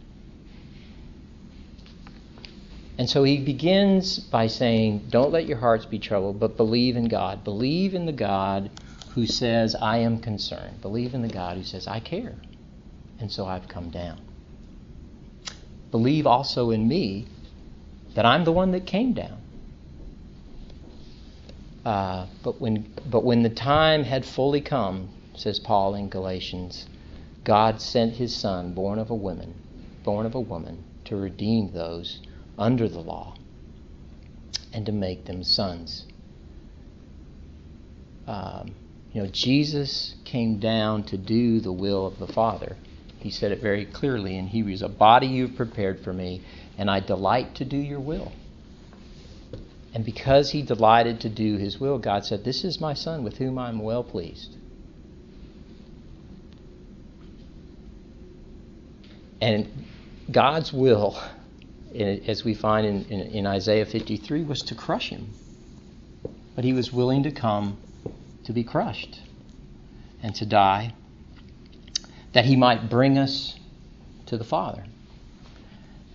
And 2.98 3.08
so 3.08 3.24
he 3.24 3.38
begins 3.38 4.18
by 4.18 4.46
saying, 4.46 5.06
Don't 5.10 5.32
let 5.32 5.46
your 5.46 5.58
hearts 5.58 5.86
be 5.86 5.98
troubled, 5.98 6.38
but 6.38 6.56
believe 6.56 6.96
in 6.96 7.08
God. 7.08 7.42
Believe 7.42 7.94
in 7.94 8.06
the 8.06 8.12
God 8.12 8.70
who 9.14 9.26
says, 9.26 9.74
I 9.74 9.98
am 9.98 10.20
concerned. 10.20 10.80
Believe 10.80 11.14
in 11.14 11.22
the 11.22 11.28
God 11.28 11.56
who 11.56 11.64
says, 11.64 11.86
I 11.86 12.00
care 12.00 12.36
and 13.22 13.30
so 13.30 13.46
I've 13.46 13.68
come 13.68 13.88
down. 13.90 14.20
Believe 15.92 16.26
also 16.26 16.70
in 16.70 16.88
me 16.88 17.28
that 18.14 18.26
I'm 18.26 18.44
the 18.44 18.52
one 18.52 18.72
that 18.72 18.84
came 18.84 19.12
down. 19.12 19.38
Uh, 21.84 22.26
but 22.42 22.60
when 22.60 22.92
but 23.08 23.24
when 23.24 23.44
the 23.44 23.50
time 23.50 24.02
had 24.02 24.24
fully 24.24 24.60
come, 24.60 25.08
says 25.36 25.60
Paul 25.60 25.94
in 25.94 26.08
Galatians, 26.08 26.86
God 27.44 27.80
sent 27.80 28.14
His 28.14 28.34
Son, 28.34 28.72
born 28.72 28.98
of 28.98 29.10
a 29.10 29.14
woman, 29.14 29.54
born 30.04 30.26
of 30.26 30.34
a 30.34 30.40
woman, 30.40 30.84
to 31.04 31.16
redeem 31.16 31.72
those 31.72 32.20
under 32.58 32.88
the 32.88 33.00
law 33.00 33.34
and 34.72 34.86
to 34.86 34.92
make 34.92 35.24
them 35.24 35.42
sons. 35.42 36.06
Um, 38.26 38.74
you 39.12 39.22
know, 39.22 39.28
Jesus 39.28 40.14
came 40.24 40.58
down 40.58 41.02
to 41.04 41.18
do 41.18 41.60
the 41.60 41.72
will 41.72 42.06
of 42.06 42.18
the 42.18 42.26
Father. 42.26 42.76
He 43.18 43.30
said 43.30 43.52
it 43.52 43.60
very 43.60 43.84
clearly 43.84 44.36
in 44.36 44.46
Hebrews 44.46 44.82
A 44.82 44.88
body 44.88 45.26
you've 45.26 45.56
prepared 45.56 46.00
for 46.00 46.12
me, 46.12 46.42
and 46.78 46.90
I 46.90 47.00
delight 47.00 47.54
to 47.56 47.64
do 47.64 47.76
your 47.76 48.00
will. 48.00 48.32
And 49.94 50.04
because 50.04 50.50
he 50.50 50.62
delighted 50.62 51.20
to 51.20 51.28
do 51.28 51.56
his 51.56 51.78
will, 51.78 51.98
God 51.98 52.24
said, 52.24 52.44
This 52.44 52.64
is 52.64 52.80
my 52.80 52.94
son 52.94 53.22
with 53.22 53.36
whom 53.36 53.58
I'm 53.58 53.80
well 53.80 54.02
pleased. 54.02 54.56
And 59.42 59.86
God's 60.30 60.72
will, 60.72 61.20
as 61.92 62.44
we 62.44 62.54
find 62.54 62.86
in, 62.86 63.04
in, 63.06 63.20
in, 63.22 63.46
Isaiah 63.46 63.84
53, 63.84 64.44
was 64.44 64.62
to 64.62 64.76
crush 64.76 65.08
him. 65.08 65.30
But 66.54 66.62
he 66.62 66.72
was 66.72 66.92
willing 66.92 67.24
to 67.24 67.32
come 67.32 67.76
to 68.44 68.52
be 68.52 68.62
crushed 68.62 69.20
and 70.22 70.32
to 70.36 70.46
die 70.46 70.94
that 72.34 72.44
he 72.44 72.54
might 72.54 72.88
bring 72.88 73.18
us 73.18 73.58
to 74.26 74.38
the 74.38 74.44
Father. 74.44 74.84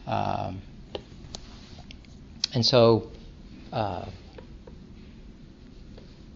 Um, 0.08 0.62
and 2.54 2.66
so, 2.66 3.12
uh, 3.74 4.06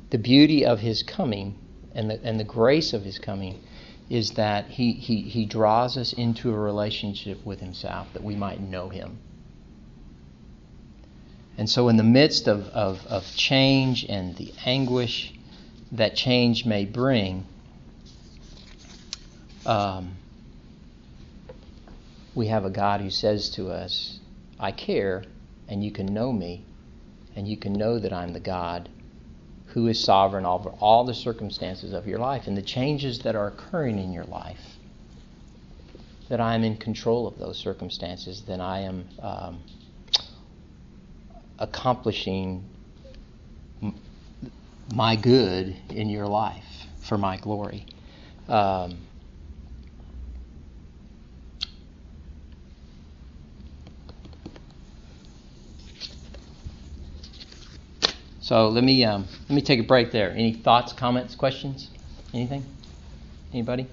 the 0.09 0.17
beauty 0.17 0.65
of 0.65 0.81
his 0.81 1.03
coming 1.03 1.57
and 1.95 2.09
the, 2.09 2.21
and 2.21 2.37
the 2.37 2.43
grace 2.43 2.91
of 2.91 3.03
his 3.05 3.17
coming 3.17 3.63
is 4.11 4.31
that 4.31 4.65
he, 4.67 4.91
he, 4.91 5.21
he 5.21 5.45
draws 5.45 5.95
us 5.95 6.11
into 6.11 6.53
a 6.53 6.57
relationship 6.57 7.45
with 7.45 7.61
himself 7.61 8.11
that 8.11 8.21
we 8.21 8.35
might 8.35 8.59
know 8.59 8.89
him. 8.89 9.17
And 11.57 11.69
so, 11.69 11.87
in 11.87 11.95
the 11.95 12.03
midst 12.03 12.49
of, 12.49 12.67
of, 12.69 13.07
of 13.07 13.25
change 13.37 14.03
and 14.03 14.35
the 14.35 14.53
anguish 14.65 15.33
that 15.93 16.13
change 16.13 16.65
may 16.65 16.83
bring, 16.83 17.45
um, 19.65 20.15
we 22.35 22.47
have 22.47 22.65
a 22.65 22.69
God 22.69 22.99
who 22.99 23.09
says 23.09 23.49
to 23.51 23.69
us, 23.69 24.19
I 24.59 24.73
care, 24.73 25.23
and 25.69 25.85
you 25.85 25.91
can 25.91 26.07
know 26.13 26.33
me, 26.33 26.65
and 27.33 27.47
you 27.47 27.55
can 27.55 27.71
know 27.71 27.97
that 27.97 28.11
I'm 28.11 28.33
the 28.33 28.41
God 28.41 28.89
who 29.73 29.87
is 29.87 30.03
sovereign 30.03 30.45
over 30.45 30.69
all 30.81 31.05
the 31.05 31.13
circumstances 31.13 31.93
of 31.93 32.05
your 32.05 32.19
life 32.19 32.47
and 32.47 32.57
the 32.57 32.61
changes 32.61 33.19
that 33.19 33.35
are 33.35 33.47
occurring 33.47 33.97
in 33.99 34.11
your 34.11 34.25
life. 34.25 34.59
That 36.29 36.39
I 36.39 36.55
am 36.55 36.63
in 36.63 36.77
control 36.77 37.27
of 37.27 37.37
those 37.37 37.57
circumstances, 37.57 38.43
that 38.43 38.59
I 38.59 38.79
am 38.79 39.07
um, 39.21 39.59
accomplishing 41.59 42.63
my 44.93 45.15
good 45.15 45.75
in 45.89 46.09
your 46.09 46.27
life 46.27 46.87
for 46.99 47.17
my 47.17 47.37
glory. 47.37 47.85
Um, 48.47 48.97
So 58.51 58.67
let 58.67 58.83
me 58.83 59.05
um, 59.05 59.27
let 59.47 59.51
me 59.51 59.61
take 59.61 59.79
a 59.79 59.83
break 59.83 60.11
there. 60.11 60.29
Any 60.31 60.51
thoughts, 60.51 60.91
comments, 60.91 61.35
questions, 61.35 61.89
anything? 62.33 62.65
Anybody? 63.53 63.87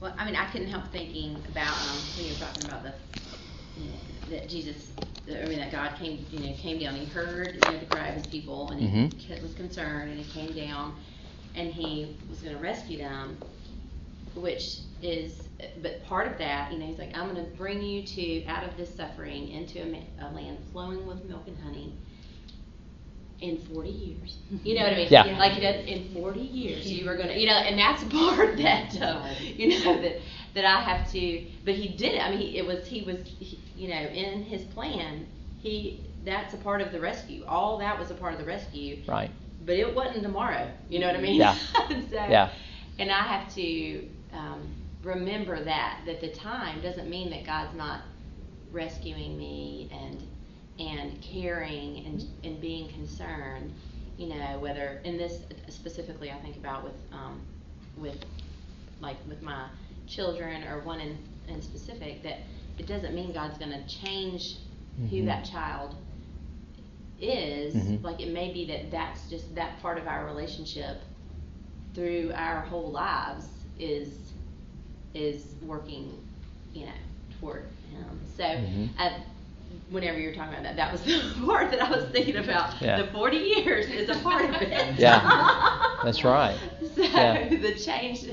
Well, 0.00 0.14
I 0.16 0.24
mean, 0.24 0.36
I 0.36 0.44
couldn't 0.52 0.68
help 0.68 0.92
thinking 0.92 1.44
about 1.48 1.78
um, 1.80 1.98
when 2.14 2.26
you 2.26 2.32
were 2.34 2.38
talking 2.38 2.64
about 2.64 2.84
the 2.84 2.94
you 3.76 3.88
know, 3.90 3.96
that 4.28 4.48
Jesus, 4.48 4.92
I 5.28 5.44
mean, 5.46 5.58
that 5.58 5.72
God 5.72 5.96
came, 5.98 6.24
you 6.30 6.38
know, 6.38 6.54
came 6.58 6.78
down. 6.78 6.94
He 6.94 7.06
heard 7.06 7.56
you 7.56 7.72
know, 7.72 7.80
the 7.80 7.86
cry 7.86 8.06
of 8.06 8.14
his 8.14 8.26
people, 8.28 8.70
and 8.70 8.80
he 8.80 8.86
Mhm. 8.86 9.42
was 9.42 9.54
concerned, 9.54 10.12
and 10.12 10.20
he 10.20 10.30
came 10.30 10.52
down, 10.54 10.94
and 11.56 11.72
he 11.72 12.14
was 12.28 12.38
going 12.40 12.54
to 12.54 12.62
rescue 12.62 12.98
them, 12.98 13.36
which 14.36 14.82
is, 15.02 15.48
but 15.82 16.02
part 16.04 16.26
of 16.26 16.38
that, 16.38 16.72
you 16.72 16.78
know, 16.78 16.86
he's 16.86 16.98
like, 16.98 17.16
I'm 17.16 17.32
going 17.32 17.44
to 17.44 17.50
bring 17.56 17.82
you 17.82 18.02
to 18.02 18.44
out 18.46 18.64
of 18.64 18.76
this 18.76 18.94
suffering 18.94 19.48
into 19.48 19.80
a, 19.80 20.06
a 20.20 20.28
land 20.30 20.58
flowing 20.72 21.06
with 21.06 21.24
milk 21.24 21.46
and 21.46 21.58
honey. 21.58 21.94
in 23.40 23.56
40 23.58 23.88
years. 23.88 24.38
You 24.64 24.74
know 24.74 24.82
what 24.82 24.92
I 24.92 24.96
mean? 24.96 25.08
Yeah. 25.10 25.24
Like 25.38 25.56
you 25.56 25.62
know, 25.62 25.70
in 25.70 26.12
40 26.12 26.40
years 26.40 26.90
you 26.90 27.06
were 27.06 27.16
gonna, 27.16 27.34
you 27.34 27.46
know, 27.46 27.54
and 27.54 27.78
that's 27.78 28.04
part 28.12 28.56
that 28.58 29.00
uh, 29.00 29.34
you 29.40 29.68
know 29.84 30.00
that 30.02 30.20
that 30.54 30.64
I 30.64 30.80
have 30.80 31.10
to. 31.12 31.46
But 31.64 31.74
he 31.74 31.88
did 31.88 32.14
it. 32.14 32.20
I 32.20 32.30
mean, 32.30 32.38
he, 32.38 32.58
it 32.58 32.66
was 32.66 32.86
he 32.86 33.02
was 33.02 33.18
he, 33.26 33.58
you 33.74 33.88
know 33.88 33.96
in 34.00 34.42
his 34.42 34.64
plan. 34.64 35.26
He 35.58 36.00
that's 36.24 36.52
a 36.54 36.58
part 36.58 36.82
of 36.82 36.92
the 36.92 37.00
rescue. 37.00 37.44
All 37.46 37.78
that 37.78 37.98
was 37.98 38.10
a 38.10 38.14
part 38.14 38.32
of 38.34 38.38
the 38.38 38.44
rescue. 38.46 39.02
Right. 39.06 39.30
But 39.64 39.76
it 39.76 39.94
wasn't 39.94 40.22
tomorrow. 40.22 40.70
You 40.88 40.98
know 41.00 41.06
what 41.06 41.16
I 41.16 41.20
mean? 41.20 41.40
Yeah. 41.40 41.56
so, 41.88 41.94
Yeah. 42.12 42.50
And 42.98 43.10
I 43.10 43.22
have 43.22 43.52
to 43.54 44.08
um, 44.32 44.74
remember 45.02 45.62
that 45.64 46.00
that 46.06 46.20
the 46.20 46.28
time 46.28 46.80
doesn't 46.80 47.08
mean 47.08 47.30
that 47.30 47.44
God's 47.46 47.74
not 47.74 48.02
rescuing 48.72 49.36
me 49.36 49.88
and 49.92 50.26
and 50.78 51.20
caring 51.22 52.04
and 52.06 52.24
and 52.44 52.60
being 52.60 52.88
concerned. 52.88 53.72
You 54.16 54.28
know, 54.28 54.58
whether 54.58 55.00
in 55.04 55.16
this 55.16 55.38
specifically, 55.68 56.30
I 56.30 56.38
think 56.40 56.56
about 56.56 56.84
with 56.84 56.96
um, 57.12 57.40
with 57.96 58.22
like 59.00 59.16
with 59.26 59.42
my 59.42 59.66
children 60.06 60.64
or 60.64 60.80
one 60.80 61.00
in, 61.00 61.16
in 61.48 61.62
specific 61.62 62.22
that 62.22 62.40
it 62.78 62.86
doesn't 62.86 63.14
mean 63.14 63.32
God's 63.32 63.58
going 63.58 63.70
to 63.72 63.86
change 63.86 64.56
who 65.08 65.16
Mhm. 65.22 65.26
that 65.26 65.44
child 65.44 65.94
is. 67.20 67.74
Mhm. 67.74 68.02
Like 68.02 68.20
it 68.20 68.32
may 68.32 68.52
be 68.52 68.66
that 68.66 68.90
that's 68.90 69.28
just 69.30 69.54
that 69.54 69.80
part 69.80 69.98
of 69.98 70.06
our 70.06 70.26
relationship 70.26 71.02
through 71.94 72.32
our 72.34 72.62
whole 72.62 72.90
lives 72.90 73.46
is 73.78 74.32
is 75.14 75.54
working, 75.62 76.18
you 76.72 76.86
know, 76.86 76.92
toward 77.40 77.64
him. 77.90 78.20
So 78.36 78.44
Mhm. 78.44 78.88
uh, 78.98 79.10
whenever 79.90 80.18
you 80.18 80.28
were 80.28 80.34
talking 80.34 80.52
about 80.52 80.62
that, 80.64 80.76
that 80.76 80.92
was 80.92 81.02
the 81.04 81.46
part 81.46 81.70
that 81.70 81.82
I 81.82 81.90
was 81.90 82.04
thinking 82.10 82.36
about. 82.36 82.80
Yeah. 82.80 82.96
The 83.02 83.08
40 83.12 83.36
years 83.38 83.86
is 83.86 84.08
a 84.08 84.16
part 84.22 84.44
of 84.44 84.62
it. 84.62 84.94
Yeah. 84.98 85.98
That's 86.02 86.24
right. 86.24 86.56
So 86.96 87.02
Yeah. 87.02 87.48
the 87.48 87.74
change, 87.74 88.24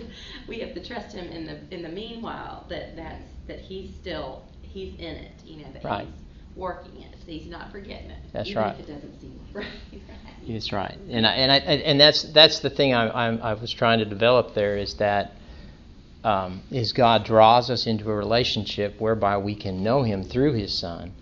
we 0.48 0.60
have 0.60 0.74
to 0.74 0.84
trust 0.84 1.14
him 1.16 1.28
in 1.32 1.46
the 1.46 1.58
in 1.72 1.82
the 1.84 1.90
meanwhile 1.90 2.66
that 2.70 2.96
that's 2.96 3.28
that 3.48 3.60
he's 3.60 3.94
still 3.96 4.44
he's 4.62 4.94
in 4.96 5.16
it. 5.16 5.32
You 5.46 5.58
know 5.64 5.72
that 5.74 5.84
Right. 5.84 6.06
he's 6.06 6.24
working 6.56 7.02
it. 7.02 7.16
He's 7.26 7.48
not 7.48 7.72
forgetting 7.72 8.10
it. 8.12 8.18
That's 8.34 8.50
even 8.50 8.64
right. 8.64 8.76
If 8.80 8.88
it 8.88 8.94
doesn't 8.94 9.20
seem 9.20 9.40
right. 9.54 9.66
That's 10.48 10.72
right, 10.72 10.98
and 11.10 11.28
I, 11.28 11.32
and 11.34 11.52
I, 11.52 11.58
and 11.58 12.00
that's 12.00 12.24
that's 12.24 12.60
the 12.60 12.70
thing 12.70 12.94
I, 12.94 13.08
I, 13.08 13.36
I 13.36 13.54
was 13.54 13.72
trying 13.72 14.00
to 14.00 14.06
develop 14.06 14.54
there 14.54 14.78
is 14.78 14.96
that 14.96 15.37
um, 16.24 16.62
is 16.72 16.94
God 16.94 17.26
draws 17.26 17.70
us 17.70 17.88
into 17.88 18.10
a 18.10 18.16
relationship 18.16 19.00
whereby 19.00 19.38
we 19.38 19.56
can 19.56 19.84
know 19.84 20.04
Him 20.04 20.24
through 20.24 20.54
His 20.54 20.78
Son, 20.78 21.14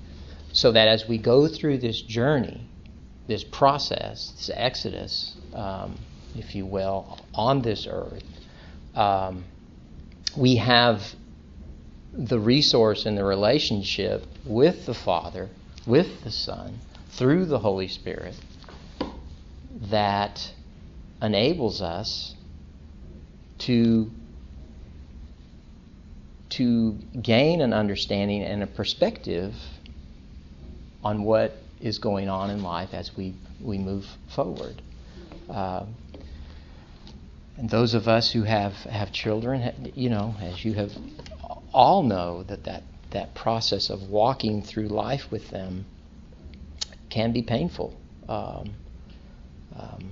so 0.53 0.71
that 0.71 0.88
as 0.88 1.08
we 1.08 1.17
go 1.17 1.47
through 1.47 1.79
this 1.79 2.01
journey, 2.01 2.67
this 3.27 3.43
process, 3.43 4.31
this 4.38 4.51
exodus, 4.53 5.36
um, 5.53 5.97
if 6.38 6.55
you 6.55 6.65
will, 6.65 7.19
on 7.34 7.62
this 7.62 7.88
earth, 7.89 8.23
um, 8.95 9.43
we 10.38 10.55
have 10.58 11.01
the 12.13 12.39
resource 12.39 13.05
and 13.05 13.17
the 13.17 13.23
relationship 13.23 14.25
with 14.45 14.86
the 14.86 14.93
Father, 14.93 15.49
with 15.86 16.23
the 16.23 16.31
Son, 16.31 16.79
through 17.10 17.45
the 17.45 17.60
Holy 17.60 17.88
Spirit 17.88 18.36
that 19.89 20.51
enables 21.21 21.81
us 21.81 22.36
to 23.58 24.12
to 26.49 26.93
gain 27.21 27.62
an 27.62 27.73
understanding 27.73 28.43
and 28.43 28.63
a 28.63 28.67
perspective 28.67 29.55
on 31.03 31.23
what 31.23 31.58
is 31.79 31.99
going 31.99 32.29
on 32.29 32.49
in 32.49 32.63
life 32.63 32.93
as 32.93 33.15
we, 33.15 33.34
we 33.62 33.77
move 33.77 34.05
forward. 34.27 34.81
Um, 35.49 35.95
and 37.58 37.69
those 37.69 37.93
of 37.93 38.08
us 38.08 38.31
who 38.31 38.43
have, 38.43 38.73
have 38.73 39.12
children, 39.12 39.91
you 39.95 40.10
know, 40.10 40.36
as 40.41 40.63
you 40.63 40.73
have 40.73 40.91
all 41.73 42.03
know 42.03 42.43
that, 42.43 42.63
that 42.65 42.84
that 43.15 43.34
process 43.34 43.89
of 43.89 44.10
walking 44.10 44.62
through 44.62 44.89
life 44.89 45.31
with 45.31 45.49
them 45.49 45.86
can 47.10 47.31
be 47.31 47.41
painful. 47.41 47.95
Um, 48.27 48.73
um, 49.73 50.12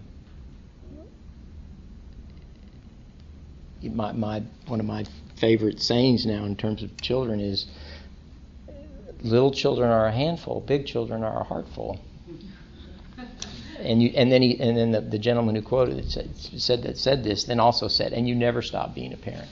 my, 3.84 4.14
my 4.14 4.42
one 4.68 4.80
of 4.80 4.86
my 4.86 5.04
favorite 5.44 5.82
sayings 5.82 6.26
now 6.26 6.46
in 6.46 6.56
terms 6.56 6.82
of 6.84 7.02
children 7.02 7.42
is 7.42 7.66
little 9.24 9.52
children 9.52 9.90
are 9.90 10.06
a 10.06 10.12
handful, 10.12 10.62
big 10.62 10.86
children 10.86 11.22
are 11.22 11.42
a 11.42 11.44
heartful. 11.44 12.00
And 13.78 14.02
you, 14.02 14.14
and 14.16 14.32
then 14.32 14.42
he, 14.42 14.58
and 14.58 14.78
then 14.78 14.92
the, 14.94 15.02
the 15.02 15.20
gentleman 15.20 15.56
who 15.56 15.62
quoted 15.62 15.98
it 15.98 16.10
said, 16.10 16.30
said 16.38 16.84
that 16.84 16.98
said 16.98 17.26
this, 17.26 17.44
then 17.44 17.60
also 17.60 17.90
said, 17.90 18.14
and 18.14 18.26
you 18.26 18.36
never 18.36 18.62
stop 18.62 18.96
being 18.96 19.12
a 19.12 19.18
parent. 19.18 19.50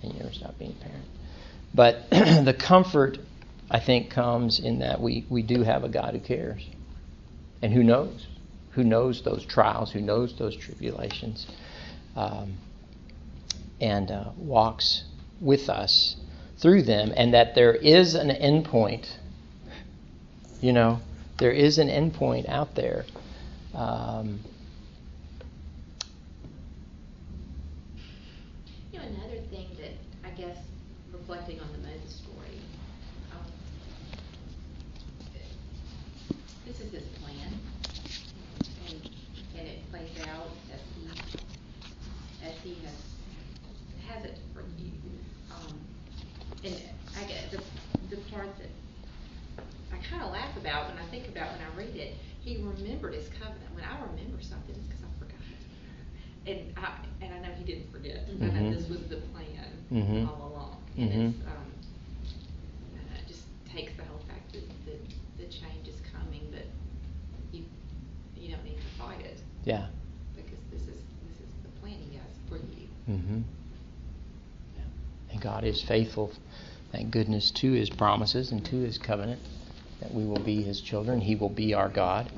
And 0.00 0.12
you 0.12 0.20
never 0.20 0.32
stop 0.32 0.56
being 0.60 0.76
a 0.80 0.84
parent. 0.84 1.04
But 1.74 2.10
the 2.44 2.54
comfort, 2.56 3.18
I 3.68 3.80
think, 3.80 4.10
comes 4.10 4.60
in 4.60 4.78
that 4.78 5.00
we, 5.00 5.26
we 5.28 5.42
do 5.42 5.64
have 5.64 5.82
a 5.82 5.88
God 5.88 6.14
who 6.14 6.20
cares, 6.20 6.64
and 7.62 7.72
who 7.72 7.82
knows, 7.82 8.28
who 8.70 8.84
knows 8.84 9.22
those 9.22 9.44
trials, 9.44 9.90
who 9.90 10.00
knows 10.00 10.38
those 10.38 10.54
tribulations, 10.54 11.48
um, 12.14 12.52
and 13.82 14.10
uh, 14.10 14.30
walks 14.36 15.04
with 15.40 15.68
us 15.68 16.16
through 16.58 16.82
them, 16.82 17.12
and 17.16 17.34
that 17.34 17.54
there 17.54 17.74
is 17.74 18.14
an 18.14 18.30
endpoint. 18.30 19.08
You 20.60 20.72
know, 20.72 21.00
there 21.38 21.50
is 21.50 21.78
an 21.78 21.88
endpoint 21.88 22.48
out 22.48 22.74
there. 22.76 23.04
Um, 23.74 24.38
You 28.92 28.98
know, 28.98 29.04
another 29.06 29.40
thing 29.50 29.66
that 29.80 29.96
I 30.24 30.30
guess 30.36 30.56
reflecting 31.12 31.58
on 31.60 31.66
the 31.72 31.78
Moses 31.78 32.14
story, 32.16 32.60
um, 33.32 33.50
this 36.66 36.78
is 36.80 36.92
his 36.92 37.02
plan, 37.20 37.58
and 38.88 39.10
and 39.58 39.66
it 39.66 39.90
plays 39.90 40.10
out 40.28 40.50
as 40.72 40.80
he 40.94 41.08
as 42.46 42.54
he 42.62 42.76
has 42.84 42.94
has 44.08 44.24
it 44.24 44.38
for 44.52 44.60
you. 44.78 44.92
Um, 45.50 45.80
and 46.64 46.74
I 47.18 47.24
get 47.24 47.50
the 47.50 47.60
the 48.14 48.20
part 48.30 48.48
that 48.58 48.68
I 49.91 49.91
kind 50.02 50.22
of 50.22 50.32
laugh 50.32 50.56
about 50.56 50.88
when 50.88 50.98
I 50.98 51.06
think 51.10 51.28
about 51.28 51.52
when 51.52 51.60
I 51.60 51.76
read 51.76 51.96
it. 51.96 52.14
He 52.40 52.56
remembered 52.58 53.14
his 53.14 53.28
covenant. 53.28 53.70
When 53.74 53.84
I 53.84 53.94
remember 54.00 54.42
something, 54.42 54.74
it's 54.74 54.86
because 54.86 55.02
I 55.04 55.10
forgot. 55.18 55.38
And 56.46 56.60
I 56.76 57.24
and 57.24 57.34
I 57.34 57.38
know 57.48 57.54
he 57.54 57.64
didn't 57.64 57.90
forget. 57.92 58.26
I 58.28 58.44
know 58.44 58.50
Mhm. 58.50 58.74
this 58.74 58.88
was 58.88 59.02
the 59.08 59.16
plan 59.32 59.68
Mhm. 59.92 60.26
all 60.28 60.50
along. 60.52 60.76
And 60.96 61.10
Mhm. 61.10 61.28
it's, 61.30 61.46
um, 61.46 61.70
and 62.98 63.18
it 63.18 63.26
just 63.28 63.44
takes 63.64 63.94
the 63.96 64.04
whole 64.04 64.18
fact 64.28 64.52
that, 64.52 64.68
that 64.86 65.00
the 65.38 65.44
change 65.46 65.86
is 65.88 66.00
coming, 66.12 66.42
but 66.50 66.66
you 67.52 67.64
you 68.36 68.50
don't 68.50 68.64
need 68.64 68.76
to 68.76 68.82
fight 68.98 69.20
it 69.24 69.40
yeah. 69.64 69.86
because 70.34 70.58
this 70.72 70.82
is 70.82 70.98
this 71.22 71.38
is 71.46 71.52
the 71.62 71.68
plan 71.80 71.94
he 72.10 72.16
has 72.16 72.32
for 72.48 72.56
you. 72.56 72.88
Mm-hmm. 73.08 73.42
And 75.30 75.40
God 75.40 75.64
is 75.64 75.80
faithful, 75.82 76.32
thank 76.90 77.10
goodness, 77.10 77.50
to 77.52 77.72
His 77.72 77.88
promises 77.88 78.50
and 78.52 78.64
to 78.66 78.76
His 78.76 78.98
covenant 78.98 79.40
that 80.02 80.12
we 80.12 80.24
will 80.24 80.40
be 80.40 80.62
His 80.62 80.80
children. 80.80 81.20
He 81.20 81.36
will 81.36 81.48
be 81.48 81.74
our 81.74 81.88
God. 81.88 82.30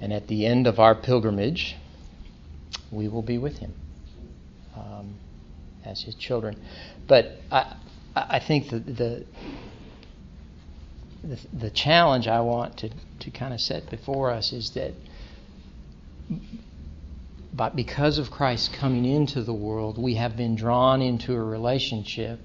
And 0.00 0.12
at 0.12 0.26
the 0.26 0.44
end 0.44 0.66
of 0.66 0.80
our 0.80 0.94
pilgrimage, 0.94 1.76
we 2.90 3.06
will 3.06 3.22
be 3.22 3.38
with 3.38 3.58
Him 3.58 3.72
um, 4.76 5.14
as 5.84 6.02
His 6.02 6.16
children. 6.16 6.60
But 7.06 7.38
I, 7.50 7.76
I 8.16 8.40
think 8.40 8.70
the, 8.70 8.80
the 8.80 9.26
the 11.22 11.38
the 11.52 11.70
challenge 11.70 12.26
I 12.26 12.40
want 12.40 12.78
to, 12.78 12.90
to 13.20 13.30
kind 13.30 13.54
of 13.54 13.60
set 13.60 13.88
before 13.88 14.30
us 14.30 14.52
is 14.52 14.70
that 14.70 14.92
but 17.54 17.76
because 17.76 18.18
of 18.18 18.30
Christ 18.30 18.72
coming 18.72 19.04
into 19.04 19.42
the 19.42 19.52
world, 19.52 19.98
we 19.98 20.14
have 20.14 20.36
been 20.36 20.56
drawn 20.56 21.02
into 21.02 21.34
a 21.34 21.42
relationship 21.42 22.40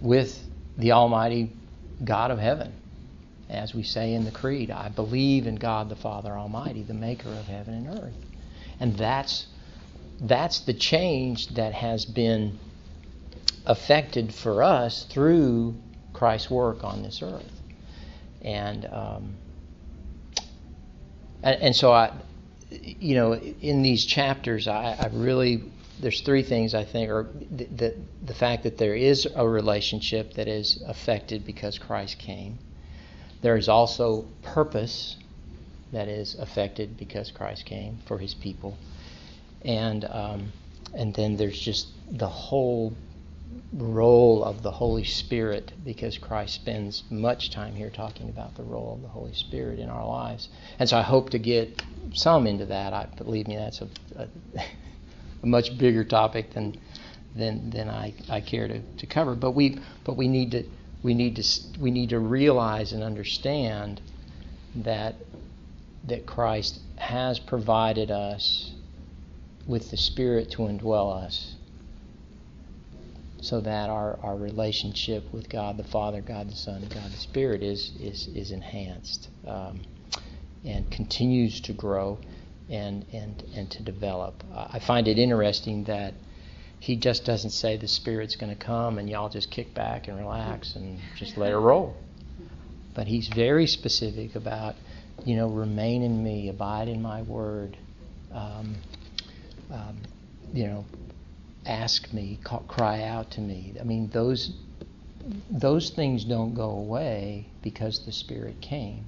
with 0.00 0.42
the 0.78 0.92
Almighty 0.92 1.52
God 2.02 2.30
of 2.30 2.38
heaven. 2.38 2.72
As 3.50 3.74
we 3.74 3.82
say 3.82 4.14
in 4.14 4.24
the 4.24 4.30
Creed, 4.30 4.70
I 4.70 4.88
believe 4.88 5.46
in 5.46 5.56
God 5.56 5.88
the 5.88 5.96
Father 5.96 6.30
Almighty, 6.30 6.82
the 6.82 6.94
maker 6.94 7.28
of 7.28 7.46
heaven 7.46 7.74
and 7.74 7.98
earth. 7.98 8.16
And 8.80 8.96
that's 8.96 9.46
that's 10.20 10.60
the 10.60 10.72
change 10.72 11.48
that 11.48 11.74
has 11.74 12.04
been 12.04 12.58
affected 13.66 14.32
for 14.32 14.62
us 14.62 15.04
through 15.04 15.74
Christ's 16.12 16.50
work 16.50 16.84
on 16.84 17.02
this 17.02 17.22
earth. 17.22 17.60
And 18.42 18.86
um, 18.86 19.34
and, 21.42 21.60
and 21.60 21.76
so 21.76 21.92
I 21.92 22.12
you 22.80 23.14
know, 23.14 23.34
in 23.34 23.82
these 23.82 24.04
chapters, 24.04 24.68
I, 24.68 24.96
I 24.98 25.10
really 25.12 25.62
there's 26.00 26.20
three 26.22 26.42
things 26.42 26.74
I 26.74 26.84
think, 26.84 27.10
or 27.10 27.28
the, 27.50 27.64
the 27.64 27.94
the 28.24 28.34
fact 28.34 28.64
that 28.64 28.78
there 28.78 28.94
is 28.94 29.28
a 29.34 29.46
relationship 29.46 30.34
that 30.34 30.48
is 30.48 30.82
affected 30.86 31.46
because 31.46 31.78
Christ 31.78 32.18
came. 32.18 32.58
There 33.42 33.56
is 33.56 33.68
also 33.68 34.26
purpose 34.42 35.16
that 35.92 36.08
is 36.08 36.34
affected 36.34 36.96
because 36.96 37.30
Christ 37.30 37.66
came 37.66 37.98
for 38.06 38.18
His 38.18 38.34
people, 38.34 38.76
and 39.62 40.04
um, 40.04 40.52
and 40.94 41.14
then 41.14 41.36
there's 41.36 41.58
just 41.58 41.88
the 42.10 42.28
whole 42.28 42.94
role 43.72 44.44
of 44.44 44.62
the 44.62 44.70
Holy 44.70 45.04
Spirit 45.04 45.72
because 45.84 46.18
Christ 46.18 46.54
spends 46.54 47.02
much 47.10 47.50
time 47.50 47.74
here 47.74 47.90
talking 47.90 48.28
about 48.28 48.54
the 48.56 48.62
role 48.62 48.94
of 48.94 49.02
the 49.02 49.08
Holy 49.08 49.34
Spirit 49.34 49.78
in 49.78 49.88
our 49.88 50.06
lives. 50.06 50.48
And 50.78 50.88
so 50.88 50.96
I 50.96 51.02
hope 51.02 51.30
to 51.30 51.38
get 51.38 51.82
some 52.12 52.46
into 52.46 52.66
that. 52.66 52.92
I 52.92 53.08
believe 53.16 53.48
me, 53.48 53.56
that's 53.56 53.80
a, 53.80 53.88
a, 54.16 54.28
a 55.42 55.46
much 55.46 55.76
bigger 55.76 56.04
topic 56.04 56.52
than 56.52 56.76
than 57.34 57.70
than 57.70 57.88
I, 57.88 58.14
I 58.28 58.40
care 58.40 58.68
to, 58.68 58.80
to 58.80 59.06
cover. 59.06 59.34
But 59.34 59.52
we 59.52 59.78
but 60.04 60.16
we 60.16 60.28
need 60.28 60.52
to 60.52 60.64
we 61.04 61.14
need 61.14 61.36
to 61.36 61.44
we 61.78 61.92
need 61.92 62.08
to 62.08 62.18
realize 62.18 62.92
and 62.92 63.04
understand 63.04 64.00
that 64.74 65.14
that 66.08 66.26
Christ 66.26 66.80
has 66.96 67.38
provided 67.38 68.10
us 68.10 68.72
with 69.66 69.90
the 69.90 69.96
Spirit 69.96 70.50
to 70.52 70.62
indwell 70.62 71.24
us 71.24 71.54
so 73.40 73.60
that 73.60 73.90
our, 73.90 74.18
our 74.22 74.36
relationship 74.36 75.30
with 75.32 75.48
God 75.50 75.76
the 75.76 75.84
Father, 75.84 76.22
God 76.22 76.50
the 76.50 76.56
Son, 76.56 76.80
God 76.88 77.12
the 77.12 77.18
Spirit 77.18 77.62
is, 77.62 77.92
is, 78.00 78.26
is 78.28 78.50
enhanced 78.50 79.28
um, 79.46 79.80
and 80.64 80.90
continues 80.90 81.60
to 81.60 81.74
grow 81.74 82.18
and, 82.70 83.04
and, 83.12 83.42
and 83.54 83.70
to 83.70 83.82
develop. 83.82 84.42
I 84.54 84.78
find 84.78 85.08
it 85.08 85.18
interesting 85.18 85.84
that 85.84 86.14
he 86.84 86.96
just 86.96 87.24
doesn't 87.24 87.52
say 87.52 87.78
the 87.78 87.88
Spirit's 87.88 88.36
going 88.36 88.54
to 88.54 88.62
come 88.62 88.98
and 88.98 89.08
y'all 89.08 89.30
just 89.30 89.50
kick 89.50 89.72
back 89.72 90.06
and 90.06 90.18
relax 90.18 90.76
and 90.76 90.98
just 91.16 91.38
let 91.38 91.50
it 91.50 91.56
roll. 91.56 91.96
But 92.94 93.06
he's 93.06 93.26
very 93.28 93.66
specific 93.66 94.34
about, 94.34 94.74
you 95.24 95.34
know, 95.34 95.48
remain 95.48 96.02
in 96.02 96.22
me, 96.22 96.50
abide 96.50 96.88
in 96.88 97.00
my 97.00 97.22
word. 97.22 97.78
Um, 98.34 98.76
um, 99.72 99.96
you 100.52 100.66
know, 100.66 100.84
ask 101.64 102.12
me, 102.12 102.38
call, 102.44 102.60
cry 102.68 103.02
out 103.02 103.30
to 103.30 103.40
me. 103.40 103.72
I 103.80 103.84
mean, 103.84 104.10
those 104.10 104.52
those 105.50 105.88
things 105.88 106.26
don't 106.26 106.52
go 106.52 106.68
away 106.68 107.46
because 107.62 108.04
the 108.04 108.12
Spirit 108.12 108.60
came, 108.60 109.06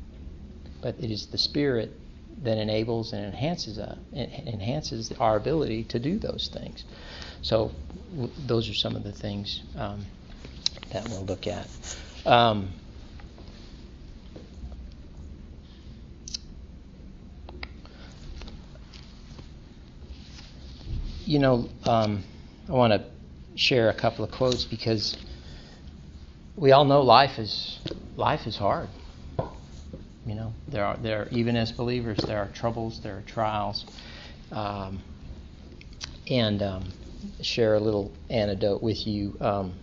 but 0.81 0.95
it 0.99 1.11
is 1.11 1.27
the 1.27 1.37
Spirit 1.37 1.93
that 2.43 2.59
enables 2.59 3.13
and 3.13 3.25
enhances 3.25 3.79
uh, 3.79 3.97
enhances 4.13 5.13
our 5.19 5.37
ability 5.37 5.85
to 5.85 5.99
do 5.99 6.19
those 6.19 6.51
things. 6.53 6.85
So, 7.43 7.73
w- 8.11 8.33
those 8.47 8.69
are 8.69 8.75
some 8.75 8.97
of 8.97 9.03
the 9.05 9.13
things 9.13 9.63
um, 9.77 10.05
that 10.93 11.09
we'll 11.09 11.25
look 11.25 11.47
at. 11.47 11.69
Um, 12.25 12.71
you 21.25 21.39
know, 21.39 21.69
um, 21.85 22.23
I 22.69 22.73
want 22.73 22.93
to 22.93 23.05
share 23.57 23.89
a 23.89 23.95
couple 23.95 24.25
of 24.25 24.31
quotes 24.31 24.65
because 24.65 25.17
we 26.57 26.73
all 26.73 26.85
know 26.85 27.03
life 27.03 27.39
is 27.39 27.79
life 28.17 28.47
is 28.47 28.57
hard. 28.57 28.89
You 30.27 30.35
know, 30.35 30.53
there 30.67 30.85
are 30.85 30.97
there 30.97 31.29
even 31.31 31.57
as 31.57 31.71
believers 31.71 32.19
there 32.19 32.39
are 32.39 32.49
troubles, 32.49 33.01
there 33.01 33.19
are 33.19 33.23
trials, 33.23 33.87
um, 34.51 35.01
and 36.29 36.61
um, 36.63 36.85
share 37.43 37.77
a 37.77 37.81
little 37.81 38.13
anecdote 38.29 38.83
with 38.83 39.07
you. 39.07 39.37
Um, 39.41 39.75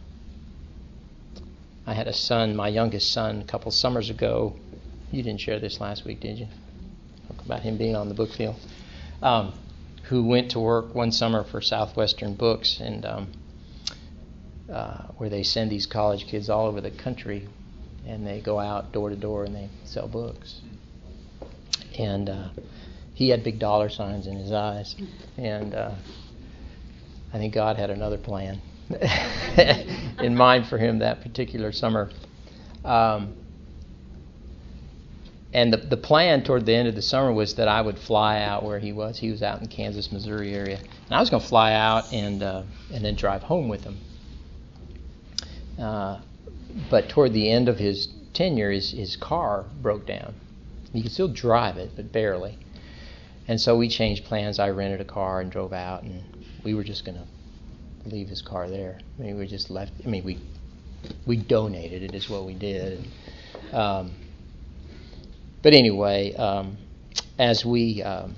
I 1.87 1.93
had 1.93 2.07
a 2.07 2.13
son, 2.13 2.57
my 2.57 2.67
youngest 2.67 3.13
son, 3.13 3.41
a 3.41 3.45
couple 3.45 3.71
summers 3.71 4.09
ago. 4.09 4.57
You 5.11 5.23
didn't 5.23 5.39
share 5.39 5.59
this 5.59 5.79
last 5.79 6.03
week, 6.03 6.19
did 6.19 6.37
you? 6.37 6.47
Talk 7.29 7.45
about 7.45 7.61
him 7.61 7.77
being 7.77 7.95
on 7.95 8.09
the 8.09 8.15
book 8.15 8.31
field. 8.31 8.55
Um, 9.21 9.53
who 10.03 10.25
went 10.25 10.51
to 10.51 10.59
work 10.59 10.93
one 10.93 11.13
summer 11.13 11.45
for 11.45 11.61
Southwestern 11.61 12.35
Books, 12.35 12.81
and 12.81 13.05
um, 13.05 13.27
uh, 14.69 15.03
where 15.17 15.29
they 15.29 15.43
send 15.43 15.71
these 15.71 15.85
college 15.85 16.27
kids 16.27 16.49
all 16.49 16.65
over 16.65 16.81
the 16.81 16.91
country, 16.91 17.47
and 18.07 18.25
they 18.25 18.39
go 18.41 18.59
out 18.59 18.91
door 18.91 19.09
to 19.09 19.15
door 19.15 19.43
and 19.45 19.55
they 19.55 19.69
sell 19.83 20.07
books. 20.07 20.61
And 21.97 22.29
uh, 22.29 22.49
he 23.13 23.29
had 23.29 23.43
big 23.43 23.59
dollar 23.59 23.89
signs 23.89 24.27
in 24.27 24.35
his 24.35 24.51
eyes, 24.51 24.95
and 25.37 25.75
uh, 25.75 25.91
I 27.31 27.37
think 27.37 27.53
God 27.53 27.77
had 27.77 27.89
another 27.89 28.17
plan 28.17 28.61
in 30.19 30.35
mind 30.35 30.67
for 30.67 30.77
him 30.77 30.99
that 30.99 31.21
particular 31.21 31.71
summer. 31.71 32.09
Um, 32.83 33.35
and 35.53 35.71
the, 35.71 35.77
the 35.77 35.97
plan 35.97 36.43
toward 36.43 36.65
the 36.65 36.73
end 36.73 36.87
of 36.87 36.95
the 36.95 37.01
summer 37.01 37.31
was 37.31 37.55
that 37.55 37.67
I 37.67 37.79
would 37.79 37.99
fly 37.99 38.41
out 38.41 38.63
where 38.63 38.79
he 38.79 38.91
was. 38.91 39.19
He 39.19 39.29
was 39.29 39.43
out 39.43 39.61
in 39.61 39.67
Kansas, 39.67 40.11
Missouri 40.11 40.53
area, 40.53 40.79
and 40.79 41.11
I 41.11 41.19
was 41.19 41.29
going 41.29 41.43
to 41.43 41.47
fly 41.47 41.73
out 41.73 42.11
and 42.11 42.41
uh, 42.41 42.63
and 42.91 43.05
then 43.05 43.15
drive 43.15 43.43
home 43.43 43.69
with 43.69 43.83
him. 43.83 43.97
Uh, 45.79 46.19
but 46.89 47.09
toward 47.09 47.33
the 47.33 47.49
end 47.49 47.69
of 47.69 47.77
his 47.77 48.07
tenure, 48.33 48.71
his 48.71 48.91
his 48.91 49.15
car 49.15 49.65
broke 49.81 50.05
down. 50.05 50.33
He 50.91 51.01
could 51.01 51.11
still 51.11 51.27
drive 51.27 51.77
it, 51.77 51.91
but 51.95 52.11
barely. 52.11 52.57
And 53.47 53.59
so 53.59 53.75
we 53.75 53.89
changed 53.89 54.25
plans. 54.25 54.59
I 54.59 54.69
rented 54.69 55.01
a 55.01 55.05
car 55.05 55.41
and 55.41 55.51
drove 55.51 55.73
out, 55.73 56.03
and 56.03 56.23
we 56.63 56.73
were 56.73 56.83
just 56.83 57.03
going 57.03 57.17
to 57.17 58.09
leave 58.09 58.29
his 58.29 58.41
car 58.41 58.69
there. 58.69 58.99
I 59.19 59.21
mean, 59.21 59.37
we 59.37 59.47
just 59.47 59.69
left. 59.69 59.91
I 60.05 60.07
mean, 60.07 60.23
we 60.23 60.39
we 61.25 61.37
donated 61.37 62.03
it 62.03 62.13
is 62.13 62.29
what 62.29 62.45
we 62.45 62.53
did. 62.53 63.05
Um, 63.71 64.11
but 65.61 65.73
anyway, 65.73 66.33
um, 66.35 66.77
as 67.37 67.65
we 67.65 68.01
um, 68.03 68.35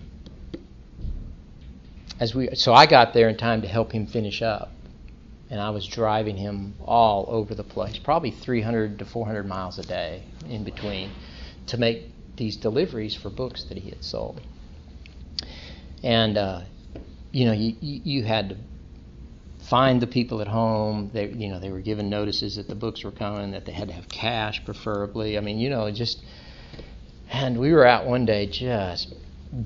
as 2.19 2.33
we 2.33 2.55
so 2.55 2.73
I 2.73 2.85
got 2.85 3.13
there 3.13 3.29
in 3.29 3.37
time 3.37 3.61
to 3.61 3.67
help 3.67 3.91
him 3.91 4.07
finish 4.07 4.41
up, 4.41 4.71
and 5.49 5.59
I 5.59 5.69
was 5.69 5.85
driving 5.85 6.37
him 6.37 6.75
all 6.83 7.25
over 7.27 7.53
the 7.53 7.63
place, 7.63 7.97
probably 7.97 8.31
300 8.31 8.99
to 8.99 9.05
400 9.05 9.45
miles 9.45 9.79
a 9.79 9.83
day 9.83 10.23
in 10.49 10.63
between, 10.63 11.11
to 11.67 11.77
make 11.77 12.11
these 12.35 12.57
deliveries 12.57 13.15
for 13.15 13.29
books 13.29 13.63
that 13.65 13.77
he 13.77 13.89
had 13.89 14.03
sold. 14.03 14.41
And 16.03 16.37
uh, 16.37 16.61
you 17.31 17.45
know, 17.45 17.51
you, 17.51 17.75
you 17.81 18.23
had 18.23 18.49
to 18.49 18.57
find 19.69 20.01
the 20.01 20.07
people 20.07 20.41
at 20.41 20.47
home. 20.47 21.09
They, 21.13 21.27
you 21.29 21.49
know, 21.49 21.59
they 21.59 21.69
were 21.69 21.81
given 21.81 22.09
notices 22.09 22.55
that 22.55 22.67
the 22.67 22.75
books 22.75 23.03
were 23.03 23.11
coming, 23.11 23.51
that 23.51 23.65
they 23.65 23.71
had 23.71 23.89
to 23.89 23.93
have 23.93 24.07
cash, 24.07 24.63
preferably. 24.63 25.37
I 25.37 25.41
mean, 25.41 25.59
you 25.59 25.69
know, 25.69 25.89
just 25.91 26.23
and 27.29 27.59
we 27.59 27.73
were 27.73 27.85
out 27.85 28.05
one 28.05 28.25
day 28.25 28.45
just 28.45 29.13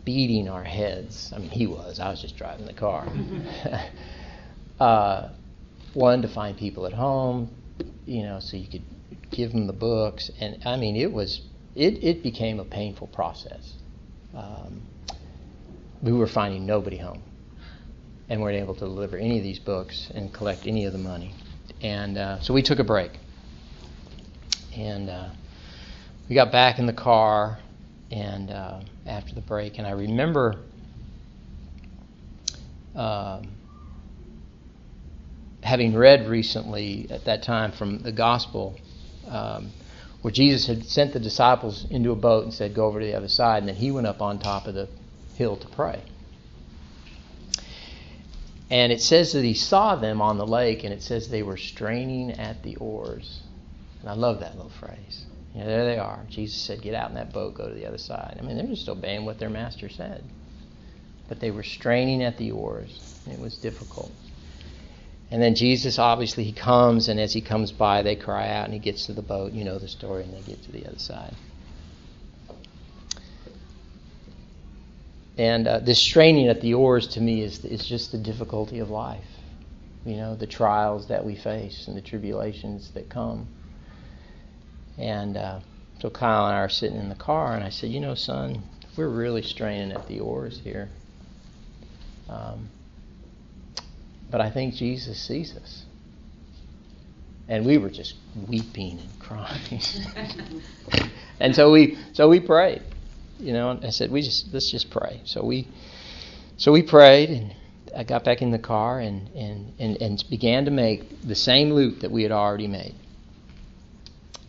beating 0.06 0.50
our 0.50 0.64
heads. 0.64 1.32
I 1.36 1.40
mean, 1.40 1.50
he 1.50 1.68
was. 1.68 2.00
I 2.00 2.10
was 2.10 2.22
just 2.22 2.38
driving 2.38 2.66
the 2.66 2.74
car. 2.74 3.08
uh, 4.80 5.30
one, 5.94 6.22
to 6.22 6.28
find 6.28 6.58
people 6.58 6.86
at 6.86 6.94
home, 6.94 7.50
you 8.06 8.24
know, 8.24 8.40
so 8.40 8.58
you 8.58 8.68
could 8.68 8.84
give 9.32 9.52
them 9.52 9.68
the 9.68 9.74
books. 9.74 10.30
And 10.40 10.62
I 10.66 10.76
mean, 10.76 10.96
it 10.96 11.12
was, 11.12 11.42
it, 11.76 12.04
it 12.04 12.24
became 12.24 12.60
a 12.60 12.66
painful 12.66 13.08
process. 13.08 13.74
Um, 14.36 14.82
we 16.02 16.14
were 16.14 16.28
finding 16.28 16.66
nobody 16.66 16.98
home 16.98 17.22
and 18.30 18.42
weren't 18.42 18.58
able 18.58 18.76
to 18.76 18.82
deliver 18.82 19.18
any 19.18 19.38
of 19.38 19.44
these 19.44 19.60
books 19.60 20.12
and 20.14 20.34
collect 20.34 20.68
any 20.68 20.86
of 20.86 20.94
the 20.94 21.00
money. 21.00 21.34
And 21.82 22.18
uh, 22.18 22.40
so 22.42 22.54
we 22.54 22.62
took 22.62 22.80
a 22.80 22.84
break. 22.84 23.12
And 24.76 25.10
uh, 25.10 25.30
we 26.30 26.36
got 26.36 26.52
back 26.52 26.80
in 26.80 26.86
the 26.86 26.94
car 26.94 27.60
and 28.12 28.52
uh, 28.52 28.82
after 29.06 29.34
the 29.34 29.42
break, 29.42 29.78
and 29.78 29.88
I 29.88 29.92
remember 29.92 30.60
um, 32.96 33.48
having 35.64 35.96
read 35.96 36.28
recently 36.28 37.08
at 37.10 37.26
that 37.26 37.44
time 37.44 37.72
from 37.72 38.00
the 38.00 38.12
gospel 38.12 38.80
um, 39.28 39.72
where 40.22 40.32
Jesus 40.32 40.68
had 40.68 40.86
sent 40.86 41.14
the 41.14 41.20
disciples 41.20 41.86
into 41.90 42.12
a 42.12 42.16
boat 42.16 42.44
and 42.44 42.54
said, 42.54 42.74
Go 42.74 42.86
over 42.86 43.00
to 43.00 43.06
the 43.06 43.16
other 43.16 43.28
side, 43.28 43.60
and 43.60 43.70
then 43.70 43.76
he 43.76 43.92
went 43.92 44.08
up 44.08 44.22
on 44.22 44.40
top 44.40 44.68
of 44.68 44.76
the 44.76 44.90
hill 45.36 45.56
to 45.58 45.68
pray. 45.68 46.04
And 48.70 48.92
it 48.92 49.02
says 49.02 49.34
that 49.34 49.44
he 49.44 49.54
saw 49.54 49.96
them 49.96 50.22
on 50.22 50.38
the 50.38 50.46
lake, 50.46 50.84
and 50.84 50.94
it 50.94 51.02
says 51.02 51.30
they 51.30 51.44
were 51.44 51.58
straining 51.58 52.32
at 52.32 52.62
the 52.64 52.76
oars. 52.76 53.42
And 54.02 54.10
I 54.10 54.14
love 54.14 54.42
that 54.42 54.56
little 54.56 54.72
phrase. 54.72 55.26
You 55.54 55.62
know, 55.62 55.68
there 55.68 55.86
they 55.86 55.98
are. 55.98 56.24
Jesus 56.30 56.62
said, 56.62 56.82
Get 56.82 56.94
out 56.94 57.10
in 57.10 57.16
that 57.16 57.34
boat, 57.34 57.56
go 57.56 57.68
to 57.68 57.74
the 57.74 57.88
other 57.88 57.98
side. 57.98 58.38
I 58.40 58.44
mean, 58.44 58.58
they're 58.58 58.68
just 58.68 58.90
obeying 58.90 59.26
what 59.26 59.40
their 59.40 59.50
master 59.50 59.90
said. 59.90 60.24
But 61.28 61.40
they 61.40 61.52
were 61.52 61.64
straining 61.64 62.24
at 62.24 62.38
the 62.38 62.52
oars. 62.52 63.02
It 63.26 63.40
was 63.40 63.58
difficult. 63.58 64.12
And 65.32 65.42
then 65.42 65.54
Jesus, 65.54 66.00
obviously, 66.00 66.44
he 66.44 66.52
comes, 66.52 67.08
and 67.08 67.20
as 67.20 67.34
he 67.34 67.42
comes 67.42 67.72
by, 67.72 68.02
they 68.02 68.16
cry 68.16 68.50
out, 68.50 68.66
and 68.66 68.74
he 68.74 68.80
gets 68.80 69.06
to 69.06 69.14
the 69.14 69.22
boat. 69.22 69.54
You 69.54 69.64
know 69.64 69.78
the 69.78 69.88
story, 69.88 70.24
and 70.24 70.34
they 70.34 70.42
get 70.42 70.64
to 70.64 70.72
the 70.72 70.88
other 70.88 70.98
side. 70.98 71.36
And 75.38 75.68
uh, 75.68 75.80
this 75.80 76.00
straining 76.00 76.48
at 76.50 76.62
the 76.62 76.74
oars 76.74 77.08
to 77.10 77.22
me 77.22 77.44
is, 77.44 77.64
is 77.64 77.86
just 77.86 78.12
the 78.12 78.18
difficulty 78.18 78.80
of 78.80 78.90
life. 78.90 79.24
You 80.04 80.18
know, 80.18 80.36
the 80.36 80.48
trials 80.48 81.08
that 81.10 81.24
we 81.24 81.36
face 81.36 81.88
and 81.88 81.96
the 81.96 82.02
tribulations 82.02 82.92
that 82.92 83.10
come. 83.10 83.48
And 84.98 85.38
uh, 85.38 85.60
so 86.02 86.10
Kyle 86.10 86.48
and 86.48 86.56
I 86.56 86.60
are 86.60 86.70
sitting 86.70 86.98
in 86.98 87.08
the 87.08 87.16
car, 87.16 87.56
and 87.56 87.64
I 87.64 87.70
said, 87.70 87.92
You 87.92 88.00
know, 88.00 88.16
son, 88.16 88.64
we're 88.98 89.08
really 89.08 89.44
straining 89.44 89.92
at 89.92 90.08
the 90.08 90.20
oars 90.20 90.60
here. 90.64 90.90
Um, 92.28 92.70
but 94.30 94.42
I 94.42 94.50
think 94.52 94.76
Jesus 94.76 95.20
sees 95.20 95.56
us. 95.56 95.86
And 97.48 97.66
we 97.66 97.78
were 97.78 97.90
just 97.90 98.14
weeping 98.48 99.00
and 99.00 99.20
crying. 99.20 99.82
and 101.40 101.56
so 101.56 101.72
we 101.72 101.98
so 102.14 102.30
we 102.30 102.40
prayed. 102.40 102.84
You 103.40 103.54
know, 103.54 103.80
I 103.82 103.90
said 103.90 104.12
we 104.12 104.22
just 104.22 104.54
let's 104.54 104.70
just 104.70 104.92
pray. 104.92 105.22
So 105.26 105.44
we 105.44 105.68
so 106.58 106.72
we 106.72 106.84
prayed 106.84 107.30
and 107.30 107.56
I 107.96 108.04
got 108.04 108.24
back 108.24 108.42
in 108.42 108.52
the 108.52 108.60
car 108.60 109.00
and, 109.00 109.30
and, 109.30 109.74
and, 109.80 110.02
and 110.02 110.24
began 110.30 110.66
to 110.66 110.72
make 110.72 111.22
the 111.22 111.36
same 111.36 111.72
loop 111.72 112.02
that 112.02 112.12
we 112.12 112.24
had 112.24 112.32
already 112.32 112.68
made. 112.68 112.96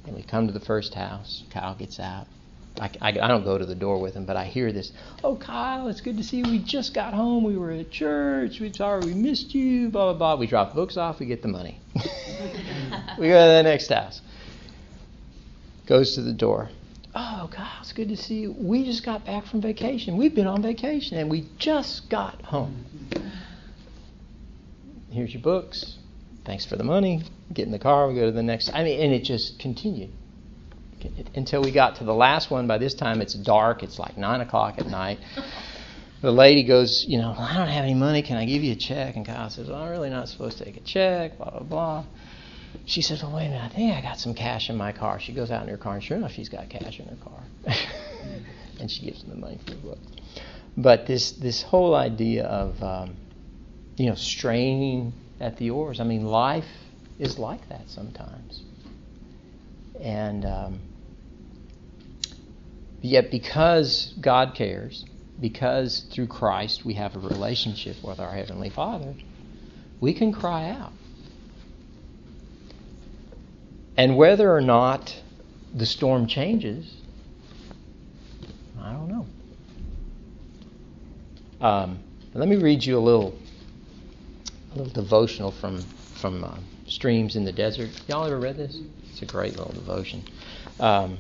And 0.07 0.15
we 0.15 0.23
come 0.23 0.47
to 0.47 0.53
the 0.53 0.61
first 0.61 0.95
house. 0.95 1.45
Kyle 1.51 1.75
gets 1.75 2.01
out. 2.01 2.27
I, 2.81 2.91
I, 3.03 3.09
I, 3.09 3.29
don't 3.29 3.45
go 3.45 3.59
to 3.59 3.67
the 3.67 3.75
door 3.75 4.01
with 4.01 4.15
him, 4.15 4.25
but 4.25 4.37
I 4.37 4.47
hear 4.47 4.73
this. 4.73 4.91
Oh, 5.23 5.37
Kyle, 5.37 5.89
it's 5.89 6.01
good 6.01 6.17
to 6.17 6.25
see 6.25 6.39
you. 6.39 6.45
We 6.45 6.59
just 6.59 6.95
got 6.95 7.13
home. 7.13 7.45
We 7.45 7.59
were 7.59 7.73
at 7.73 7.91
church. 7.91 8.59
We're 8.59 8.73
sorry 8.73 9.05
we 9.05 9.13
missed 9.13 9.55
you. 9.55 9.91
Blah 9.91 10.13
blah 10.13 10.19
blah. 10.35 10.41
We 10.41 10.47
drop 10.47 10.71
the 10.71 10.77
books 10.77 10.97
off. 10.97 11.21
We 11.21 11.27
get 11.27 11.43
the 11.43 11.49
money. 11.49 11.79
we 11.95 13.29
go 13.29 13.39
to 13.39 13.53
the 13.53 13.63
next 13.63 13.89
house. 13.89 14.23
Goes 15.87 16.15
to 16.15 16.23
the 16.23 16.33
door. 16.33 16.71
Oh, 17.15 17.51
Kyle, 17.53 17.81
it's 17.81 17.93
good 17.93 18.09
to 18.09 18.17
see 18.17 18.41
you. 18.41 18.53
We 18.53 18.85
just 18.85 19.05
got 19.05 19.27
back 19.27 19.45
from 19.47 19.61
vacation. 19.61 20.17
We've 20.17 20.35
been 20.35 20.47
on 20.47 20.63
vacation 20.63 21.19
and 21.19 21.29
we 21.29 21.49
just 21.59 22.09
got 22.09 22.41
home. 22.43 22.87
Here's 25.11 25.35
your 25.35 25.43
books. 25.43 25.99
Thanks 26.45 26.65
for 26.65 26.77
the 26.77 26.85
money. 26.85 27.25
Get 27.53 27.67
in 27.67 27.73
the 27.73 27.81
car. 27.81 28.09
We 28.09 28.15
go 28.15 28.27
to 28.27 28.33
the 28.33 28.45
next. 28.45 28.71
I 28.73 28.85
mean, 28.85 29.01
and 29.01 29.13
it 29.13 29.25
just 29.25 29.59
continued 29.59 30.13
until 31.35 31.63
we 31.63 31.71
got 31.73 31.97
to 31.97 32.05
the 32.05 32.15
last 32.15 32.51
one. 32.51 32.67
By 32.67 32.79
this 32.79 32.95
time, 32.95 33.21
it's 33.21 33.35
dark. 33.35 33.83
It's 33.83 33.99
like 33.99 34.17
nine 34.17 34.41
o'clock 34.41 34.79
at 34.79 34.87
night. 34.87 35.19
The 36.23 36.31
lady 36.31 36.65
goes, 36.65 37.07
you 37.09 37.19
know, 37.19 37.35
I 37.37 37.57
don't 37.57 37.69
have 37.69 37.85
any 37.85 37.95
money. 37.95 38.23
Can 38.23 38.37
I 38.37 38.45
give 38.45 38.63
you 38.63 38.73
a 38.73 38.77
check? 38.77 39.17
And 39.17 39.25
Kyle 39.25 39.49
says, 39.49 39.69
well, 39.69 39.83
I'm 39.83 39.91
really 39.91 40.11
not 40.11 40.29
supposed 40.29 40.59
to 40.59 40.65
take 40.65 40.77
a 40.77 40.81
check. 40.81 41.39
Blah 41.39 41.51
blah 41.51 41.63
blah. 41.63 42.05
She 42.85 43.03
says, 43.03 43.23
well, 43.23 43.35
wait 43.35 43.47
a 43.47 43.51
minute. 43.51 43.65
I 43.65 43.75
think 43.75 43.95
I 43.95 44.01
got 44.01 44.19
some 44.19 44.35
cash 44.35 44.71
in 44.71 44.77
my 44.77 44.93
car. 44.93 45.19
She 45.19 45.33
goes 45.33 45.51
out 45.51 45.63
in 45.63 45.69
her 45.69 45.77
car, 45.77 45.95
and 45.95 46.05
sure 46.05 46.17
enough, 46.17 46.33
she's 46.33 46.49
got 46.49 46.69
cash 46.69 47.01
in 47.01 47.07
her 47.07 47.17
car. 47.17 47.43
and 48.81 48.91
she 48.91 49.07
gives 49.07 49.23
him 49.23 49.31
the 49.31 49.37
money 49.37 49.59
for 49.65 49.71
the 49.71 49.77
book. 49.77 49.99
But 50.77 51.07
this 51.07 51.33
this 51.33 51.63
whole 51.63 51.95
idea 51.95 52.45
of 52.45 52.83
um, 52.83 53.17
you 53.97 54.09
know 54.09 54.15
straining 54.15 55.13
at 55.41 55.57
the 55.57 55.71
oars. 55.71 56.01
I 56.01 56.05
mean, 56.05 56.25
life 56.25 56.69
is 57.19 57.39
like 57.39 57.69
that 57.69 57.89
sometimes. 57.89 58.63
And 60.01 60.45
um, 60.45 60.81
yet, 63.03 63.31
because 63.31 64.15
God 64.21 64.55
cares, 64.55 65.05
because 65.41 66.07
through 66.13 66.27
Christ 66.27 66.85
we 66.85 66.95
have 66.95 67.17
a 67.17 67.19
relationship 67.19 67.97
with 68.03 68.21
our 68.21 68.33
Heavenly 68.33 68.71
Father, 68.71 69.15
we 70.01 70.13
can 70.15 70.33
cry 70.33 70.71
out. 70.71 70.93
And 73.97 74.17
whether 74.17 74.55
or 74.55 74.61
not 74.61 75.15
the 75.75 75.87
storm 75.87 76.27
changes, 76.27 76.95
I 78.81 78.93
don't 78.93 79.09
know. 79.09 79.27
Um, 81.61 81.99
let 82.33 82.49
me 82.49 82.57
read 82.57 82.85
you 82.85 82.99
a 82.99 83.01
little, 83.01 83.39
a 84.73 84.79
little 84.79 84.93
devotional 84.93 85.51
from 85.51 85.83
from 86.21 86.45
uh, 86.45 86.55
Streams 86.87 87.35
in 87.35 87.45
the 87.45 87.53
Desert. 87.53 87.89
Y'all 88.07 88.27
ever 88.27 88.39
read 88.39 88.57
this? 88.57 88.79
It's 89.11 89.23
a 89.23 89.27
great 89.27 89.57
little 89.57 89.73
devotion. 89.73 90.23
Um, 90.79 91.19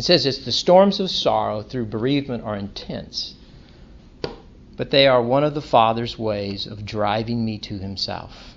it 0.00 0.04
says 0.04 0.24
this: 0.24 0.38
the 0.46 0.50
storms 0.50 0.98
of 0.98 1.10
sorrow 1.10 1.60
through 1.60 1.84
bereavement 1.84 2.42
are 2.42 2.56
intense, 2.56 3.34
but 4.74 4.90
they 4.90 5.06
are 5.06 5.22
one 5.22 5.44
of 5.44 5.52
the 5.52 5.60
Father's 5.60 6.18
ways 6.18 6.66
of 6.66 6.86
driving 6.86 7.44
me 7.44 7.58
to 7.58 7.76
Himself. 7.76 8.56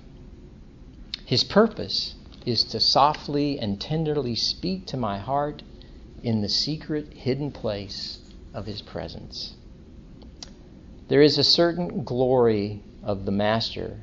His 1.26 1.44
purpose 1.44 2.14
is 2.46 2.64
to 2.64 2.80
softly 2.80 3.58
and 3.58 3.78
tenderly 3.78 4.34
speak 4.34 4.86
to 4.86 4.96
my 4.96 5.18
heart 5.18 5.62
in 6.22 6.40
the 6.40 6.48
secret, 6.48 7.12
hidden 7.12 7.52
place 7.52 8.20
of 8.54 8.64
His 8.64 8.80
presence. 8.80 9.52
There 11.08 11.20
is 11.20 11.36
a 11.36 11.44
certain 11.44 12.04
glory 12.04 12.80
of 13.02 13.26
the 13.26 13.32
Master 13.32 14.00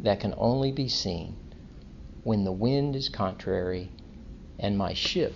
that 0.00 0.18
can 0.18 0.34
only 0.36 0.72
be 0.72 0.88
seen 0.88 1.36
when 2.24 2.42
the 2.42 2.50
wind 2.50 2.96
is 2.96 3.08
contrary 3.08 3.90
and 4.58 4.76
my 4.76 4.92
ship 4.92 5.34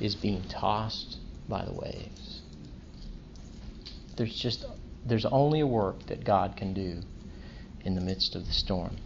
is 0.00 0.14
being 0.14 0.42
tossed 0.48 1.18
by 1.48 1.64
the 1.64 1.72
waves. 1.72 2.42
There's 4.16 4.34
just 4.34 4.64
there's 5.04 5.26
only 5.26 5.60
a 5.60 5.66
work 5.66 6.06
that 6.06 6.24
God 6.24 6.56
can 6.56 6.74
do 6.74 7.00
in 7.84 7.94
the 7.94 8.00
midst 8.00 8.34
of 8.34 8.46
the 8.46 8.52
storm. 8.52 8.96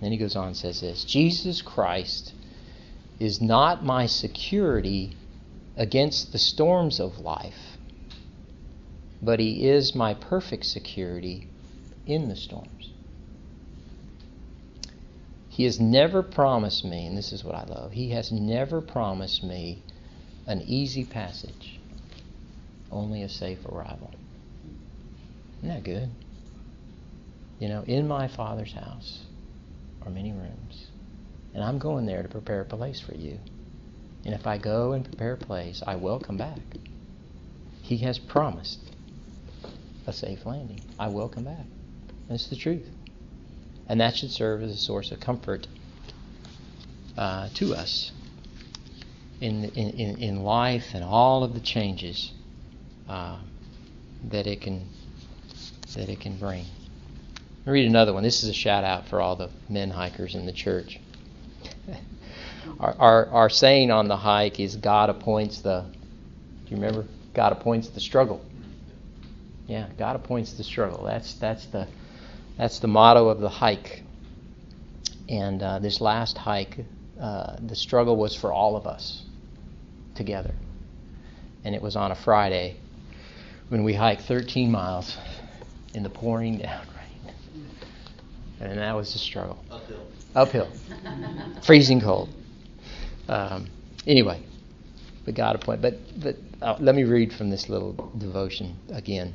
Then 0.00 0.12
he 0.12 0.18
goes 0.18 0.36
on 0.36 0.48
and 0.48 0.56
says 0.56 0.80
this 0.80 1.04
Jesus 1.04 1.60
Christ 1.62 2.32
is 3.18 3.40
not 3.40 3.84
my 3.84 4.06
security 4.06 5.16
against 5.76 6.32
the 6.32 6.38
storms 6.38 7.00
of 7.00 7.18
life, 7.18 7.76
but 9.22 9.40
he 9.40 9.68
is 9.68 9.94
my 9.94 10.14
perfect 10.14 10.64
security 10.66 11.48
in 12.06 12.28
the 12.28 12.36
storms. 12.36 12.90
He 15.48 15.64
has 15.64 15.78
never 15.78 16.22
promised 16.22 16.84
me, 16.84 17.06
and 17.06 17.18
this 17.18 17.32
is 17.32 17.44
what 17.44 17.54
I 17.54 17.64
love, 17.64 17.92
he 17.92 18.10
has 18.10 18.32
never 18.32 18.80
promised 18.80 19.42
me 19.42 19.82
an 20.50 20.62
easy 20.62 21.04
passage, 21.04 21.78
only 22.90 23.22
a 23.22 23.28
safe 23.28 23.64
arrival. 23.66 24.10
Isn't 25.58 25.68
that 25.68 25.84
good? 25.84 26.10
You 27.60 27.68
know, 27.68 27.84
in 27.86 28.08
my 28.08 28.26
Father's 28.26 28.72
house 28.72 29.20
are 30.02 30.10
many 30.10 30.32
rooms, 30.32 30.88
and 31.54 31.62
I'm 31.62 31.78
going 31.78 32.04
there 32.04 32.24
to 32.24 32.28
prepare 32.28 32.62
a 32.62 32.64
place 32.64 33.00
for 33.00 33.14
you. 33.14 33.38
And 34.24 34.34
if 34.34 34.44
I 34.44 34.58
go 34.58 34.92
and 34.92 35.04
prepare 35.04 35.34
a 35.34 35.36
place, 35.36 35.84
I 35.86 35.94
will 35.94 36.18
come 36.18 36.36
back. 36.36 36.58
He 37.82 37.98
has 37.98 38.18
promised 38.18 38.80
a 40.08 40.12
safe 40.12 40.44
landing. 40.44 40.80
I 40.98 41.08
will 41.10 41.28
come 41.28 41.44
back. 41.44 41.66
That's 42.28 42.48
the 42.48 42.56
truth. 42.56 42.88
And 43.88 44.00
that 44.00 44.16
should 44.16 44.32
serve 44.32 44.62
as 44.64 44.72
a 44.72 44.76
source 44.76 45.12
of 45.12 45.20
comfort 45.20 45.68
uh, 47.16 47.50
to 47.54 47.74
us 47.74 48.10
in, 49.40 49.64
in, 49.64 50.18
in 50.18 50.42
life 50.42 50.94
and 50.94 51.02
all 51.02 51.42
of 51.42 51.54
the 51.54 51.60
changes 51.60 52.32
uh, 53.08 53.38
that 54.28 54.46
it 54.46 54.60
can 54.60 54.86
that 55.96 56.08
it 56.08 56.20
can 56.20 56.36
bring. 56.36 56.64
I'll 57.66 57.72
read 57.72 57.86
another 57.86 58.12
one. 58.12 58.22
This 58.22 58.44
is 58.44 58.48
a 58.48 58.54
shout 58.54 58.84
out 58.84 59.08
for 59.08 59.20
all 59.20 59.34
the 59.34 59.50
men 59.68 59.90
hikers 59.90 60.34
in 60.36 60.46
the 60.46 60.52
church. 60.52 61.00
our, 62.80 62.94
our, 62.98 63.26
our 63.26 63.50
saying 63.50 63.90
on 63.90 64.06
the 64.06 64.16
hike 64.16 64.60
is 64.60 64.76
God 64.76 65.10
appoints 65.10 65.62
the. 65.62 65.84
Do 65.90 66.70
you 66.74 66.76
remember? 66.76 67.06
God 67.34 67.52
appoints 67.52 67.88
the 67.88 68.00
struggle. 68.00 68.44
Yeah, 69.66 69.88
God 69.98 70.16
appoints 70.16 70.52
the 70.52 70.64
struggle. 70.64 71.04
That's 71.04 71.34
that's 71.34 71.66
the 71.66 71.88
that's 72.56 72.78
the 72.78 72.88
motto 72.88 73.28
of 73.28 73.40
the 73.40 73.48
hike. 73.48 74.02
And 75.28 75.62
uh, 75.62 75.78
this 75.78 76.00
last 76.00 76.36
hike, 76.36 76.84
uh, 77.20 77.56
the 77.60 77.76
struggle 77.76 78.16
was 78.16 78.34
for 78.34 78.52
all 78.52 78.76
of 78.76 78.86
us 78.86 79.24
together. 80.14 80.54
And 81.64 81.74
it 81.74 81.82
was 81.82 81.96
on 81.96 82.10
a 82.10 82.14
Friday 82.14 82.76
when 83.68 83.84
we 83.84 83.94
hiked 83.94 84.22
13 84.22 84.70
miles 84.70 85.16
in 85.94 86.02
the 86.02 86.10
pouring 86.10 86.58
down 86.58 86.86
rain. 86.96 87.34
And 88.60 88.78
that 88.78 88.94
was 88.94 89.12
the 89.12 89.18
struggle. 89.18 89.62
Uphill. 89.70 90.06
Uphill. 90.34 90.68
Freezing 91.62 92.00
cold. 92.00 92.28
Um, 93.28 93.68
anyway, 94.06 94.42
but 95.24 95.34
God 95.34 95.56
appointed. 95.56 95.82
But, 95.82 96.20
but 96.20 96.36
uh, 96.60 96.76
let 96.80 96.94
me 96.94 97.04
read 97.04 97.32
from 97.32 97.50
this 97.50 97.68
little 97.68 97.92
devotion 98.18 98.76
again. 98.90 99.34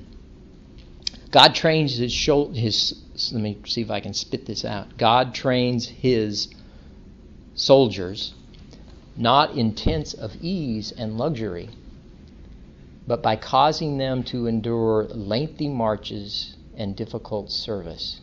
God 1.31 1.55
trains 1.55 1.97
his, 1.97 2.13
his, 2.53 3.03
let 3.33 3.41
me 3.41 3.57
see 3.65 3.81
if 3.81 3.91
I 3.91 3.99
can 3.99 4.13
spit 4.13 4.45
this 4.45 4.63
out. 4.63 4.97
God 4.97 5.33
trains 5.33 5.87
his 5.87 6.47
soldiers 7.55 8.33
not 9.17 9.55
in 9.55 9.73
tents 9.73 10.13
of 10.13 10.35
ease 10.41 10.91
and 10.91 11.17
luxury, 11.17 11.69
but 13.07 13.21
by 13.21 13.35
causing 13.35 13.97
them 13.97 14.23
to 14.23 14.47
endure 14.47 15.05
lengthy 15.05 15.69
marches 15.69 16.55
and 16.75 16.95
difficult 16.95 17.51
service. 17.51 18.19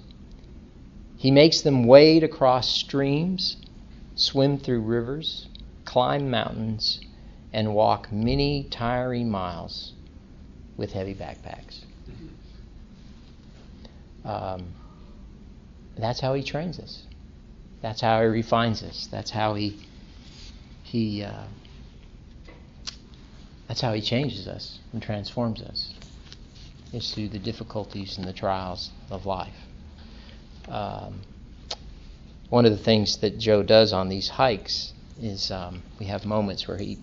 He 1.16 1.30
makes 1.30 1.61
them 1.62 1.84
wade 1.84 2.24
across 2.24 2.68
streams, 2.68 3.57
swim 4.14 4.59
through 4.59 4.80
rivers, 4.80 5.47
climb 5.84 6.30
mountains, 6.30 7.01
and 7.53 7.74
walk 7.74 8.11
many 8.12 8.64
tiring 8.64 9.30
miles 9.30 9.93
with 10.76 10.93
heavy 10.93 11.14
backpacks. 11.14 11.84
Um, 14.24 14.74
that's 15.97 16.20
how 16.20 16.34
he 16.34 16.43
trains 16.43 16.78
us. 16.78 17.05
That's 17.82 18.01
how 18.01 18.20
he 18.22 18.26
refines 18.26 18.82
us. 18.82 19.09
That's 19.11 19.30
how 19.30 19.55
he 19.55 19.76
he. 20.93 21.24
Uh, 21.24 21.45
That's 23.72 23.80
how 23.80 23.95
He 23.95 24.03
changes 24.03 24.47
us 24.47 24.80
and 24.93 25.03
transforms 25.03 25.62
us. 25.62 25.95
It's 26.93 27.14
through 27.14 27.30
the 27.30 27.38
difficulties 27.38 28.18
and 28.18 28.26
the 28.26 28.34
trials 28.34 28.90
of 29.11 29.24
life. 29.24 29.57
Um, 30.68 31.22
one 32.51 32.66
of 32.66 32.72
the 32.72 32.84
things 32.84 33.16
that 33.22 33.38
Joe 33.38 33.62
does 33.62 33.95
on 33.95 34.11
these 34.11 34.28
hikes 34.28 34.93
is 35.18 35.51
um, 35.51 35.82
we 35.99 36.05
have 36.05 36.26
moments 36.26 36.68
where 36.68 36.76
he 36.76 36.99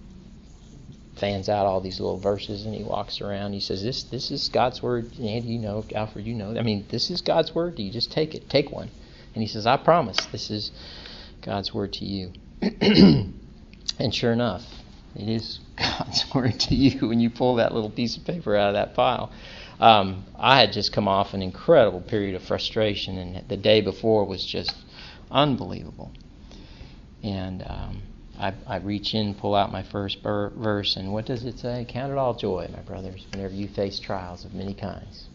fans 1.15 1.49
out 1.49 1.65
all 1.65 1.81
these 1.81 1.99
little 1.99 2.19
verses 2.19 2.67
and 2.67 2.75
he 2.75 2.83
walks 2.83 3.19
around. 3.21 3.53
He 3.53 3.59
says, 3.59 3.81
"This 3.81 4.03
this 4.03 4.29
is 4.29 4.47
God's 4.49 4.83
word." 4.83 5.11
Andy, 5.19 5.47
you 5.47 5.57
know, 5.57 5.83
Alfred, 5.95 6.27
you 6.27 6.35
know. 6.35 6.55
I 6.55 6.61
mean, 6.61 6.85
this 6.89 7.09
is 7.09 7.21
God's 7.21 7.55
word. 7.55 7.77
Do 7.77 7.81
you 7.81 7.91
just 7.91 8.11
take 8.11 8.35
it? 8.35 8.47
Take 8.47 8.71
one. 8.71 8.91
And 9.33 9.41
he 9.41 9.47
says, 9.47 9.65
"I 9.65 9.77
promise, 9.77 10.23
this 10.31 10.51
is 10.51 10.69
God's 11.41 11.73
word 11.73 11.93
to 11.93 12.05
you." 12.05 12.33
and 13.99 14.15
sure 14.15 14.31
enough, 14.31 14.63
it 15.15 15.27
is 15.27 15.59
God's 15.77 16.33
word 16.33 16.59
to 16.61 16.75
you 16.75 17.07
when 17.07 17.19
you 17.19 17.29
pull 17.29 17.55
that 17.55 17.73
little 17.73 17.89
piece 17.89 18.17
of 18.17 18.25
paper 18.25 18.55
out 18.55 18.69
of 18.69 18.73
that 18.75 18.95
pile. 18.95 19.31
Um, 19.79 20.25
I 20.37 20.59
had 20.59 20.73
just 20.73 20.91
come 20.91 21.07
off 21.07 21.33
an 21.33 21.41
incredible 21.41 22.01
period 22.01 22.35
of 22.35 22.43
frustration, 22.43 23.17
and 23.17 23.47
the 23.47 23.57
day 23.57 23.81
before 23.81 24.25
was 24.25 24.45
just 24.45 24.75
unbelievable. 25.31 26.11
And 27.23 27.63
um, 27.67 28.01
I, 28.37 28.53
I 28.67 28.77
reach 28.77 29.13
in, 29.13 29.35
pull 29.35 29.55
out 29.55 29.71
my 29.71 29.83
first 29.83 30.21
ber- 30.21 30.51
verse, 30.55 30.95
and 30.95 31.13
what 31.13 31.25
does 31.25 31.45
it 31.45 31.59
say? 31.59 31.85
Count 31.87 32.11
it 32.11 32.17
all 32.17 32.33
joy, 32.33 32.69
my 32.73 32.81
brothers, 32.81 33.25
whenever 33.31 33.53
you 33.53 33.67
face 33.67 33.99
trials 33.99 34.45
of 34.45 34.53
many 34.53 34.73
kinds, 34.73 35.27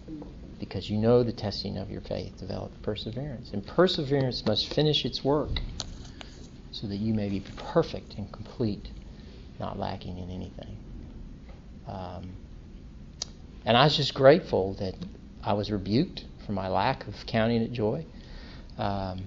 because 0.59 0.91
you 0.91 0.99
know 0.99 1.23
the 1.23 1.33
testing 1.33 1.79
of 1.79 1.91
your 1.91 2.01
faith 2.03 2.39
develops 2.39 2.77
perseverance, 2.83 3.51
and 3.53 3.67
perseverance 3.67 4.45
must 4.47 4.73
finish 4.73 5.05
its 5.05 5.25
work, 5.25 5.61
so 6.75 6.89
that 6.89 6.97
you 6.97 7.15
may 7.15 7.29
be 7.29 7.41
perfect 7.73 8.15
and 8.17 8.31
complete, 8.33 8.91
not 9.61 9.79
lacking 9.79 10.19
in 10.19 10.29
anything. 10.29 10.77
Um, 11.87 12.33
and 13.65 13.77
I 13.77 13.85
was 13.85 13.97
just 13.97 14.13
grateful 14.13 14.75
that 14.75 14.95
I 15.45 15.53
was 15.53 15.71
rebuked 15.71 16.25
for 16.45 16.51
my 16.53 16.69
lack 16.69 17.07
of 17.07 17.15
counting 17.27 17.63
it 17.63 17.73
joy. 17.73 18.05
Um, 18.77 19.23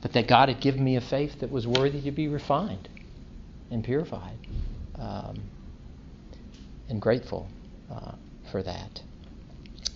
but 0.00 0.12
that 0.14 0.26
God 0.26 0.48
had 0.48 0.60
given 0.60 0.82
me 0.82 0.96
a 0.96 1.02
faith 1.02 1.40
that 1.40 1.50
was 1.50 1.66
worthy 1.66 2.00
to 2.02 2.10
be 2.10 2.28
refined 2.28 2.88
and 3.70 3.84
purified. 3.84 4.38
Um, 4.98 5.42
and 6.88 7.02
grateful 7.02 7.50
uh, 7.92 8.12
for 8.50 8.62
that. 8.62 9.02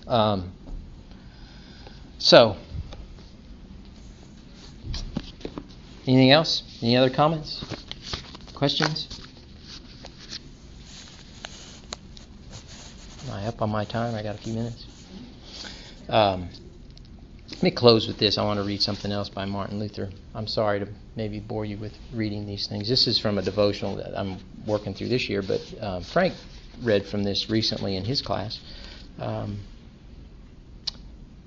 Um, 0.06 0.52
so, 2.18 2.56
anything 6.06 6.30
else? 6.30 6.62
Any 6.82 6.96
other 6.96 7.10
comments? 7.10 7.64
Questions? 8.54 9.20
Am 13.26 13.32
I 13.32 13.46
up 13.46 13.62
on 13.62 13.70
my 13.70 13.84
time? 13.84 14.14
I 14.14 14.22
got 14.22 14.34
a 14.34 14.38
few 14.38 14.52
minutes. 14.52 14.86
Um, 16.08 16.48
let 17.50 17.62
me 17.62 17.70
close 17.70 18.08
with 18.08 18.18
this. 18.18 18.38
I 18.38 18.44
want 18.44 18.58
to 18.58 18.64
read 18.64 18.82
something 18.82 19.12
else 19.12 19.28
by 19.28 19.44
Martin 19.44 19.78
Luther. 19.78 20.10
I'm 20.34 20.46
sorry 20.48 20.80
to 20.80 20.88
maybe 21.14 21.38
bore 21.38 21.64
you 21.64 21.76
with 21.76 21.92
reading 22.12 22.46
these 22.46 22.66
things. 22.66 22.88
This 22.88 23.06
is 23.06 23.18
from 23.20 23.38
a 23.38 23.42
devotional 23.42 23.96
that 23.96 24.18
I'm 24.18 24.38
working 24.66 24.94
through 24.94 25.08
this 25.08 25.28
year, 25.28 25.42
but 25.42 25.60
um, 25.80 26.02
Frank 26.02 26.34
read 26.82 27.06
from 27.06 27.22
this 27.22 27.48
recently 27.48 27.96
in 27.96 28.04
his 28.04 28.20
class. 28.20 28.58
Um, 29.18 29.60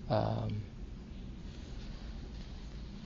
um, 0.10 0.62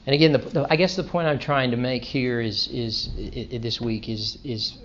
and 0.10 0.16
again, 0.16 0.32
the, 0.32 0.40
the, 0.40 0.68
I 0.68 0.76
guess 0.76 0.96
the 0.96 1.04
point 1.04 1.28
I'm 1.28 1.38
trying 1.38 1.70
to 1.70 1.78
make 1.78 2.04
here 2.04 2.42
is, 2.42 2.68
is, 2.70 3.12
is 3.16 3.62
this 3.62 3.80
week 3.80 4.10
is, 4.10 4.40
is 4.44 4.76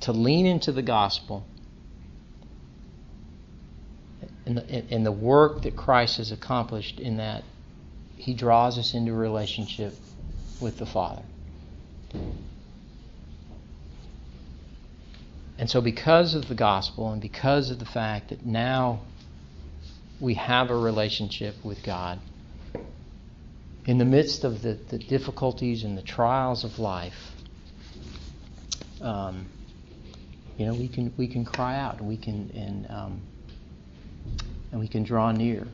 to 0.00 0.10
lean 0.10 0.46
into 0.46 0.72
the 0.72 0.82
gospel 0.82 1.46
and 4.44 4.58
the, 4.58 4.84
and 4.92 5.06
the 5.06 5.12
work 5.12 5.62
that 5.62 5.76
Christ 5.76 6.16
has 6.16 6.32
accomplished 6.32 6.98
in 6.98 7.18
that 7.18 7.44
he 8.16 8.34
draws 8.34 8.78
us 8.78 8.94
into 8.94 9.12
a 9.12 9.16
relationship 9.16 9.94
with 10.60 10.78
the 10.78 10.86
Father. 10.86 11.22
And 15.56 15.70
so, 15.70 15.80
because 15.80 16.34
of 16.34 16.48
the 16.48 16.56
gospel 16.56 17.12
and 17.12 17.22
because 17.22 17.70
of 17.70 17.78
the 17.78 17.84
fact 17.86 18.30
that 18.30 18.44
now 18.44 19.02
we 20.18 20.34
have 20.34 20.68
a 20.68 20.76
relationship 20.76 21.64
with 21.64 21.84
God, 21.84 22.18
in 23.88 23.96
the 23.96 24.04
midst 24.04 24.44
of 24.44 24.60
the, 24.60 24.74
the 24.90 24.98
difficulties 24.98 25.82
and 25.82 25.96
the 25.96 26.02
trials 26.02 26.62
of 26.62 26.78
life, 26.78 27.32
um, 29.00 29.46
you 30.58 30.66
know, 30.66 30.74
we 30.74 30.88
can 30.88 31.10
we 31.16 31.26
can 31.26 31.42
cry 31.42 31.78
out 31.78 31.98
and 31.98 32.06
we 32.06 32.18
can 32.18 32.50
and 32.54 32.86
um, 32.90 33.22
and 34.70 34.78
we 34.78 34.88
can 34.88 35.04
draw 35.04 35.32
near 35.32 35.66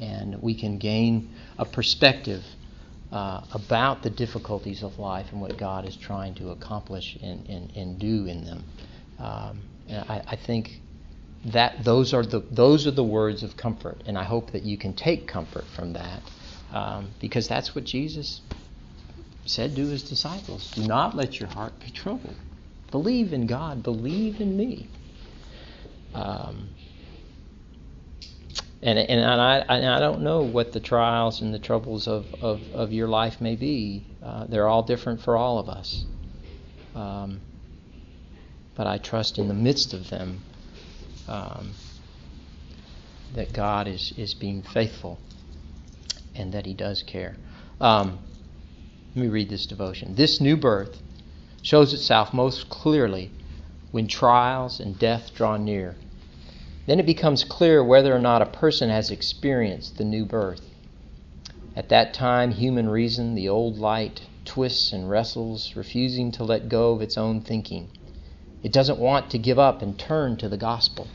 and 0.00 0.40
we 0.40 0.54
can 0.58 0.78
gain 0.78 1.30
a 1.58 1.66
perspective 1.66 2.42
uh, 3.12 3.42
about 3.52 4.02
the 4.02 4.10
difficulties 4.10 4.82
of 4.82 4.98
life 4.98 5.26
and 5.32 5.40
what 5.42 5.58
God 5.58 5.86
is 5.86 5.94
trying 5.94 6.34
to 6.36 6.50
accomplish 6.50 7.18
and, 7.22 7.46
and, 7.50 7.70
and 7.76 7.98
do 7.98 8.24
in 8.24 8.44
them. 8.44 8.64
Um, 9.18 9.60
and 9.88 10.08
I, 10.08 10.22
I, 10.26 10.36
think 10.36 10.80
that 11.46 11.84
those 11.84 12.14
are 12.14 12.24
the 12.24 12.40
those 12.50 12.86
are 12.86 12.92
the 12.92 13.04
words 13.04 13.42
of 13.42 13.58
comfort, 13.58 14.02
and 14.06 14.16
I 14.16 14.24
hope 14.24 14.52
that 14.52 14.62
you 14.62 14.78
can 14.78 14.94
take 14.94 15.28
comfort 15.28 15.64
from 15.76 15.92
that, 15.92 16.22
um, 16.72 17.10
because 17.20 17.48
that's 17.48 17.74
what 17.74 17.84
Jesus 17.84 18.40
said 19.44 19.74
to 19.76 19.86
his 19.86 20.02
disciples: 20.02 20.70
"Do 20.72 20.86
not 20.86 21.16
let 21.16 21.40
your 21.40 21.48
heart 21.48 21.78
be 21.80 21.90
troubled. 21.90 22.36
Believe 22.90 23.32
in 23.32 23.46
God. 23.46 23.82
Believe 23.82 24.40
in 24.40 24.56
me." 24.56 24.88
Um, 26.14 26.68
and 28.82 28.98
and 28.98 29.40
I, 29.40 29.64
I 29.68 29.98
don't 29.98 30.22
know 30.22 30.42
what 30.42 30.72
the 30.72 30.80
trials 30.80 31.40
and 31.40 31.52
the 31.52 31.58
troubles 31.58 32.06
of, 32.06 32.26
of, 32.40 32.60
of 32.72 32.92
your 32.92 33.08
life 33.08 33.40
may 33.40 33.56
be. 33.56 34.04
Uh, 34.22 34.46
they're 34.46 34.68
all 34.68 34.82
different 34.82 35.20
for 35.20 35.36
all 35.36 35.58
of 35.58 35.68
us. 35.68 36.04
Um, 36.94 37.40
but 38.76 38.86
I 38.86 38.98
trust 38.98 39.38
in 39.38 39.48
the 39.48 39.54
midst 39.54 39.94
of 39.94 40.08
them 40.10 40.40
um, 41.26 41.72
that 43.34 43.52
God 43.52 43.88
is, 43.88 44.12
is 44.16 44.34
being 44.34 44.62
faithful 44.62 45.18
and 46.38 46.52
that 46.52 46.66
He 46.66 46.74
does 46.74 47.02
care. 47.02 47.36
Um, 47.80 48.18
let 49.14 49.22
me 49.22 49.28
read 49.28 49.48
this 49.48 49.66
devotion. 49.66 50.14
This 50.14 50.40
new 50.40 50.56
birth 50.56 51.02
shows 51.62 51.92
itself 51.92 52.32
most 52.32 52.68
clearly 52.68 53.30
when 53.90 54.06
trials 54.06 54.80
and 54.80 54.98
death 54.98 55.34
draw 55.34 55.56
near 55.56 55.96
then 56.88 56.98
it 56.98 57.04
becomes 57.04 57.44
clear 57.44 57.84
whether 57.84 58.16
or 58.16 58.18
not 58.18 58.40
a 58.40 58.46
person 58.46 58.88
has 58.88 59.10
experienced 59.10 59.98
the 59.98 60.04
new 60.04 60.24
birth. 60.24 60.62
At 61.76 61.90
that 61.90 62.14
time, 62.14 62.52
human 62.52 62.88
reason, 62.88 63.34
the 63.34 63.46
old 63.46 63.76
light, 63.76 64.22
twists 64.46 64.90
and 64.90 65.10
wrestles, 65.10 65.76
refusing 65.76 66.32
to 66.32 66.44
let 66.44 66.70
go 66.70 66.92
of 66.92 67.02
its 67.02 67.18
own 67.18 67.42
thinking. 67.42 67.90
It 68.62 68.72
doesn't 68.72 68.98
want 68.98 69.28
to 69.32 69.38
give 69.38 69.58
up 69.58 69.82
and 69.82 69.98
turn 69.98 70.38
to 70.38 70.48
the 70.48 70.56
gospel. 70.56 71.08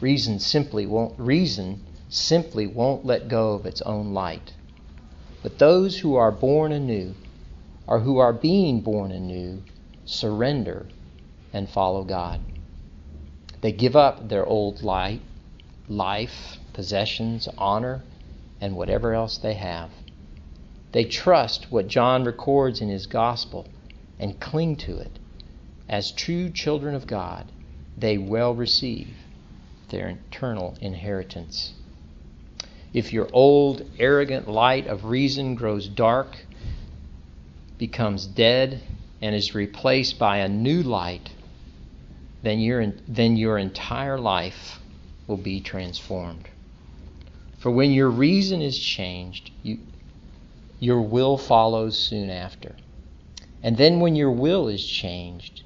Reason 0.00 0.38
simply 0.38 0.86
won't 0.86 1.20
reason 1.20 1.84
simply 2.08 2.66
won't 2.66 3.04
let 3.04 3.28
go 3.28 3.52
of 3.52 3.66
its 3.66 3.82
own 3.82 4.12
light. 4.14 4.54
But 5.42 5.58
those 5.58 5.98
who 5.98 6.14
are 6.14 6.32
born 6.32 6.72
anew, 6.72 7.14
or 7.86 8.00
who 8.00 8.18
are 8.18 8.32
being 8.32 8.80
born 8.80 9.12
anew, 9.12 9.62
surrender 10.04 10.86
and 11.52 11.68
follow 11.68 12.04
God. 12.04 12.40
They 13.60 13.72
give 13.72 13.96
up 13.96 14.28
their 14.28 14.46
old 14.46 14.82
life, 14.82 15.20
life, 15.88 16.58
possessions, 16.72 17.48
honor, 17.58 18.02
and 18.60 18.76
whatever 18.76 19.14
else 19.14 19.38
they 19.38 19.54
have. 19.54 19.90
They 20.92 21.04
trust 21.04 21.70
what 21.70 21.88
John 21.88 22.24
records 22.24 22.80
in 22.80 22.88
his 22.88 23.06
gospel 23.06 23.66
and 24.18 24.40
cling 24.40 24.76
to 24.76 24.98
it. 24.98 25.18
As 25.88 26.12
true 26.12 26.50
children 26.50 26.94
of 26.94 27.06
God, 27.06 27.50
they 27.96 28.18
will 28.18 28.54
receive 28.54 29.08
their 29.88 30.08
eternal 30.08 30.76
inheritance. 30.80 31.72
If 32.92 33.12
your 33.12 33.28
old, 33.32 33.82
arrogant 33.98 34.48
light 34.48 34.86
of 34.86 35.04
reason 35.04 35.54
grows 35.54 35.88
dark, 35.88 36.36
becomes 37.76 38.26
dead, 38.26 38.80
and 39.20 39.34
is 39.34 39.54
replaced 39.54 40.18
by 40.18 40.38
a 40.38 40.48
new 40.48 40.82
light 40.82 41.30
then 42.42 42.60
your, 42.60 42.92
then 43.06 43.36
your 43.36 43.58
entire 43.58 44.18
life 44.18 44.80
will 45.26 45.36
be 45.36 45.60
transformed. 45.60 46.48
For 47.58 47.70
when 47.70 47.90
your 47.90 48.10
reason 48.10 48.62
is 48.62 48.78
changed, 48.78 49.50
you, 49.62 49.78
your 50.78 51.02
will 51.02 51.36
follows 51.36 51.98
soon 51.98 52.30
after. 52.30 52.76
And 53.62 53.76
then 53.76 53.98
when 53.98 54.14
your 54.14 54.30
will 54.30 54.68
is 54.68 54.86
changed, 54.86 55.64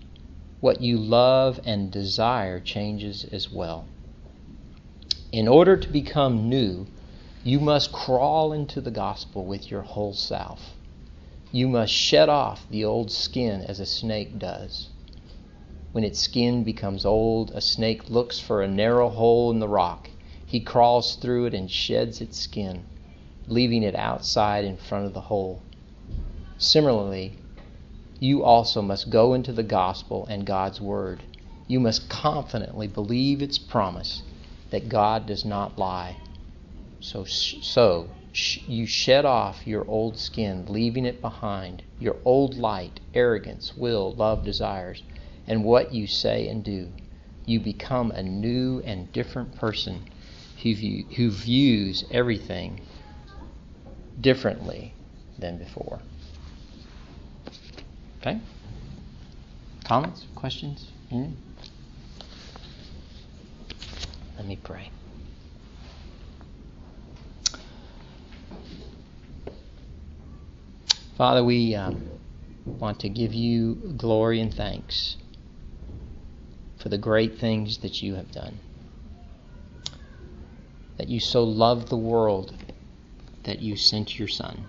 what 0.60 0.80
you 0.80 0.96
love 0.96 1.60
and 1.66 1.90
desire 1.90 2.58
changes 2.58 3.24
as 3.30 3.52
well. 3.52 3.86
In 5.30 5.48
order 5.48 5.76
to 5.76 5.88
become 5.88 6.48
new, 6.48 6.86
you 7.44 7.58
must 7.58 7.90
crawl 7.90 8.52
into 8.52 8.80
the 8.80 8.90
gospel 8.90 9.44
with 9.44 9.68
your 9.68 9.82
whole 9.82 10.12
self. 10.12 10.74
You 11.50 11.66
must 11.68 11.92
shed 11.92 12.28
off 12.28 12.64
the 12.70 12.84
old 12.84 13.10
skin 13.10 13.62
as 13.62 13.80
a 13.80 13.86
snake 13.86 14.38
does 14.38 14.90
When 15.90 16.04
its 16.04 16.20
skin 16.20 16.62
becomes 16.62 17.04
old, 17.04 17.50
a 17.50 17.60
snake 17.60 18.08
looks 18.08 18.38
for 18.38 18.62
a 18.62 18.68
narrow 18.68 19.08
hole 19.08 19.50
in 19.50 19.58
the 19.58 19.68
rock. 19.68 20.08
He 20.46 20.60
crawls 20.60 21.16
through 21.16 21.46
it 21.46 21.54
and 21.54 21.68
sheds 21.68 22.20
its 22.20 22.38
skin, 22.38 22.84
leaving 23.48 23.82
it 23.82 23.96
outside 23.96 24.64
in 24.64 24.76
front 24.76 25.06
of 25.06 25.12
the 25.12 25.22
hole. 25.22 25.62
Similarly, 26.58 27.38
you 28.20 28.44
also 28.44 28.82
must 28.82 29.10
go 29.10 29.34
into 29.34 29.52
the 29.52 29.64
gospel 29.64 30.26
and 30.30 30.46
God's 30.46 30.80
word. 30.80 31.24
You 31.66 31.80
must 31.80 32.08
confidently 32.08 32.86
believe 32.86 33.42
its 33.42 33.58
promise 33.58 34.22
that 34.70 34.88
God 34.88 35.26
does 35.26 35.44
not 35.44 35.76
lie. 35.76 36.18
So, 37.02 37.24
so 37.24 38.10
you 38.32 38.86
shed 38.86 39.24
off 39.24 39.66
your 39.66 39.84
old 39.88 40.16
skin, 40.16 40.66
leaving 40.68 41.04
it 41.04 41.20
behind, 41.20 41.82
your 41.98 42.16
old 42.24 42.56
light, 42.56 43.00
arrogance, 43.12 43.76
will, 43.76 44.12
love, 44.14 44.44
desires, 44.44 45.02
and 45.46 45.64
what 45.64 45.92
you 45.92 46.06
say 46.06 46.46
and 46.46 46.62
do. 46.62 46.92
You 47.44 47.58
become 47.58 48.12
a 48.12 48.22
new 48.22 48.80
and 48.86 49.12
different 49.12 49.56
person 49.56 50.04
who, 50.62 50.76
view, 50.76 51.04
who 51.16 51.30
views 51.30 52.04
everything 52.12 52.80
differently 54.20 54.94
than 55.36 55.58
before. 55.58 55.98
Okay? 58.20 58.38
Comments? 59.84 60.24
Questions? 60.36 60.86
Mm? 61.10 61.32
Let 64.36 64.46
me 64.46 64.56
pray. 64.62 64.90
Father, 71.16 71.44
we 71.44 71.74
um, 71.74 72.04
want 72.78 73.00
to 73.00 73.08
give 73.10 73.34
you 73.34 73.74
glory 73.96 74.40
and 74.40 74.52
thanks 74.52 75.16
for 76.78 76.88
the 76.88 76.96
great 76.96 77.38
things 77.38 77.78
that 77.78 78.02
you 78.02 78.14
have 78.14 78.32
done. 78.32 78.58
That 80.96 81.08
you 81.08 81.20
so 81.20 81.44
loved 81.44 81.88
the 81.88 81.98
world 81.98 82.54
that 83.44 83.60
you 83.60 83.76
sent 83.76 84.18
your 84.18 84.28
Son. 84.28 84.64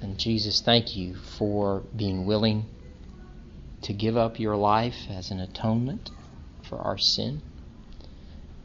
And 0.00 0.16
Jesus, 0.16 0.60
thank 0.60 0.96
you 0.96 1.14
for 1.14 1.82
being 1.94 2.26
willing 2.26 2.66
to 3.82 3.92
give 3.92 4.16
up 4.16 4.38
your 4.38 4.56
life 4.56 5.06
as 5.10 5.30
an 5.30 5.40
atonement 5.40 6.10
for 6.62 6.78
our 6.78 6.98
sin 6.98 7.42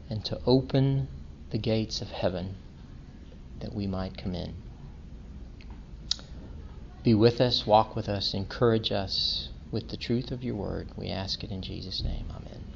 and 0.08 0.24
to 0.26 0.38
open 0.46 1.08
the 1.50 1.58
gates 1.58 2.00
of 2.00 2.08
heaven 2.08 2.54
that 3.60 3.74
we 3.74 3.86
might 3.86 4.16
come 4.16 4.34
in. 4.34 4.54
Be 7.06 7.14
with 7.14 7.40
us, 7.40 7.64
walk 7.68 7.94
with 7.94 8.08
us, 8.08 8.34
encourage 8.34 8.90
us 8.90 9.50
with 9.70 9.90
the 9.90 9.96
truth 9.96 10.32
of 10.32 10.42
your 10.42 10.56
word. 10.56 10.88
We 10.96 11.08
ask 11.08 11.44
it 11.44 11.52
in 11.52 11.62
Jesus' 11.62 12.02
name. 12.02 12.26
Amen. 12.34 12.75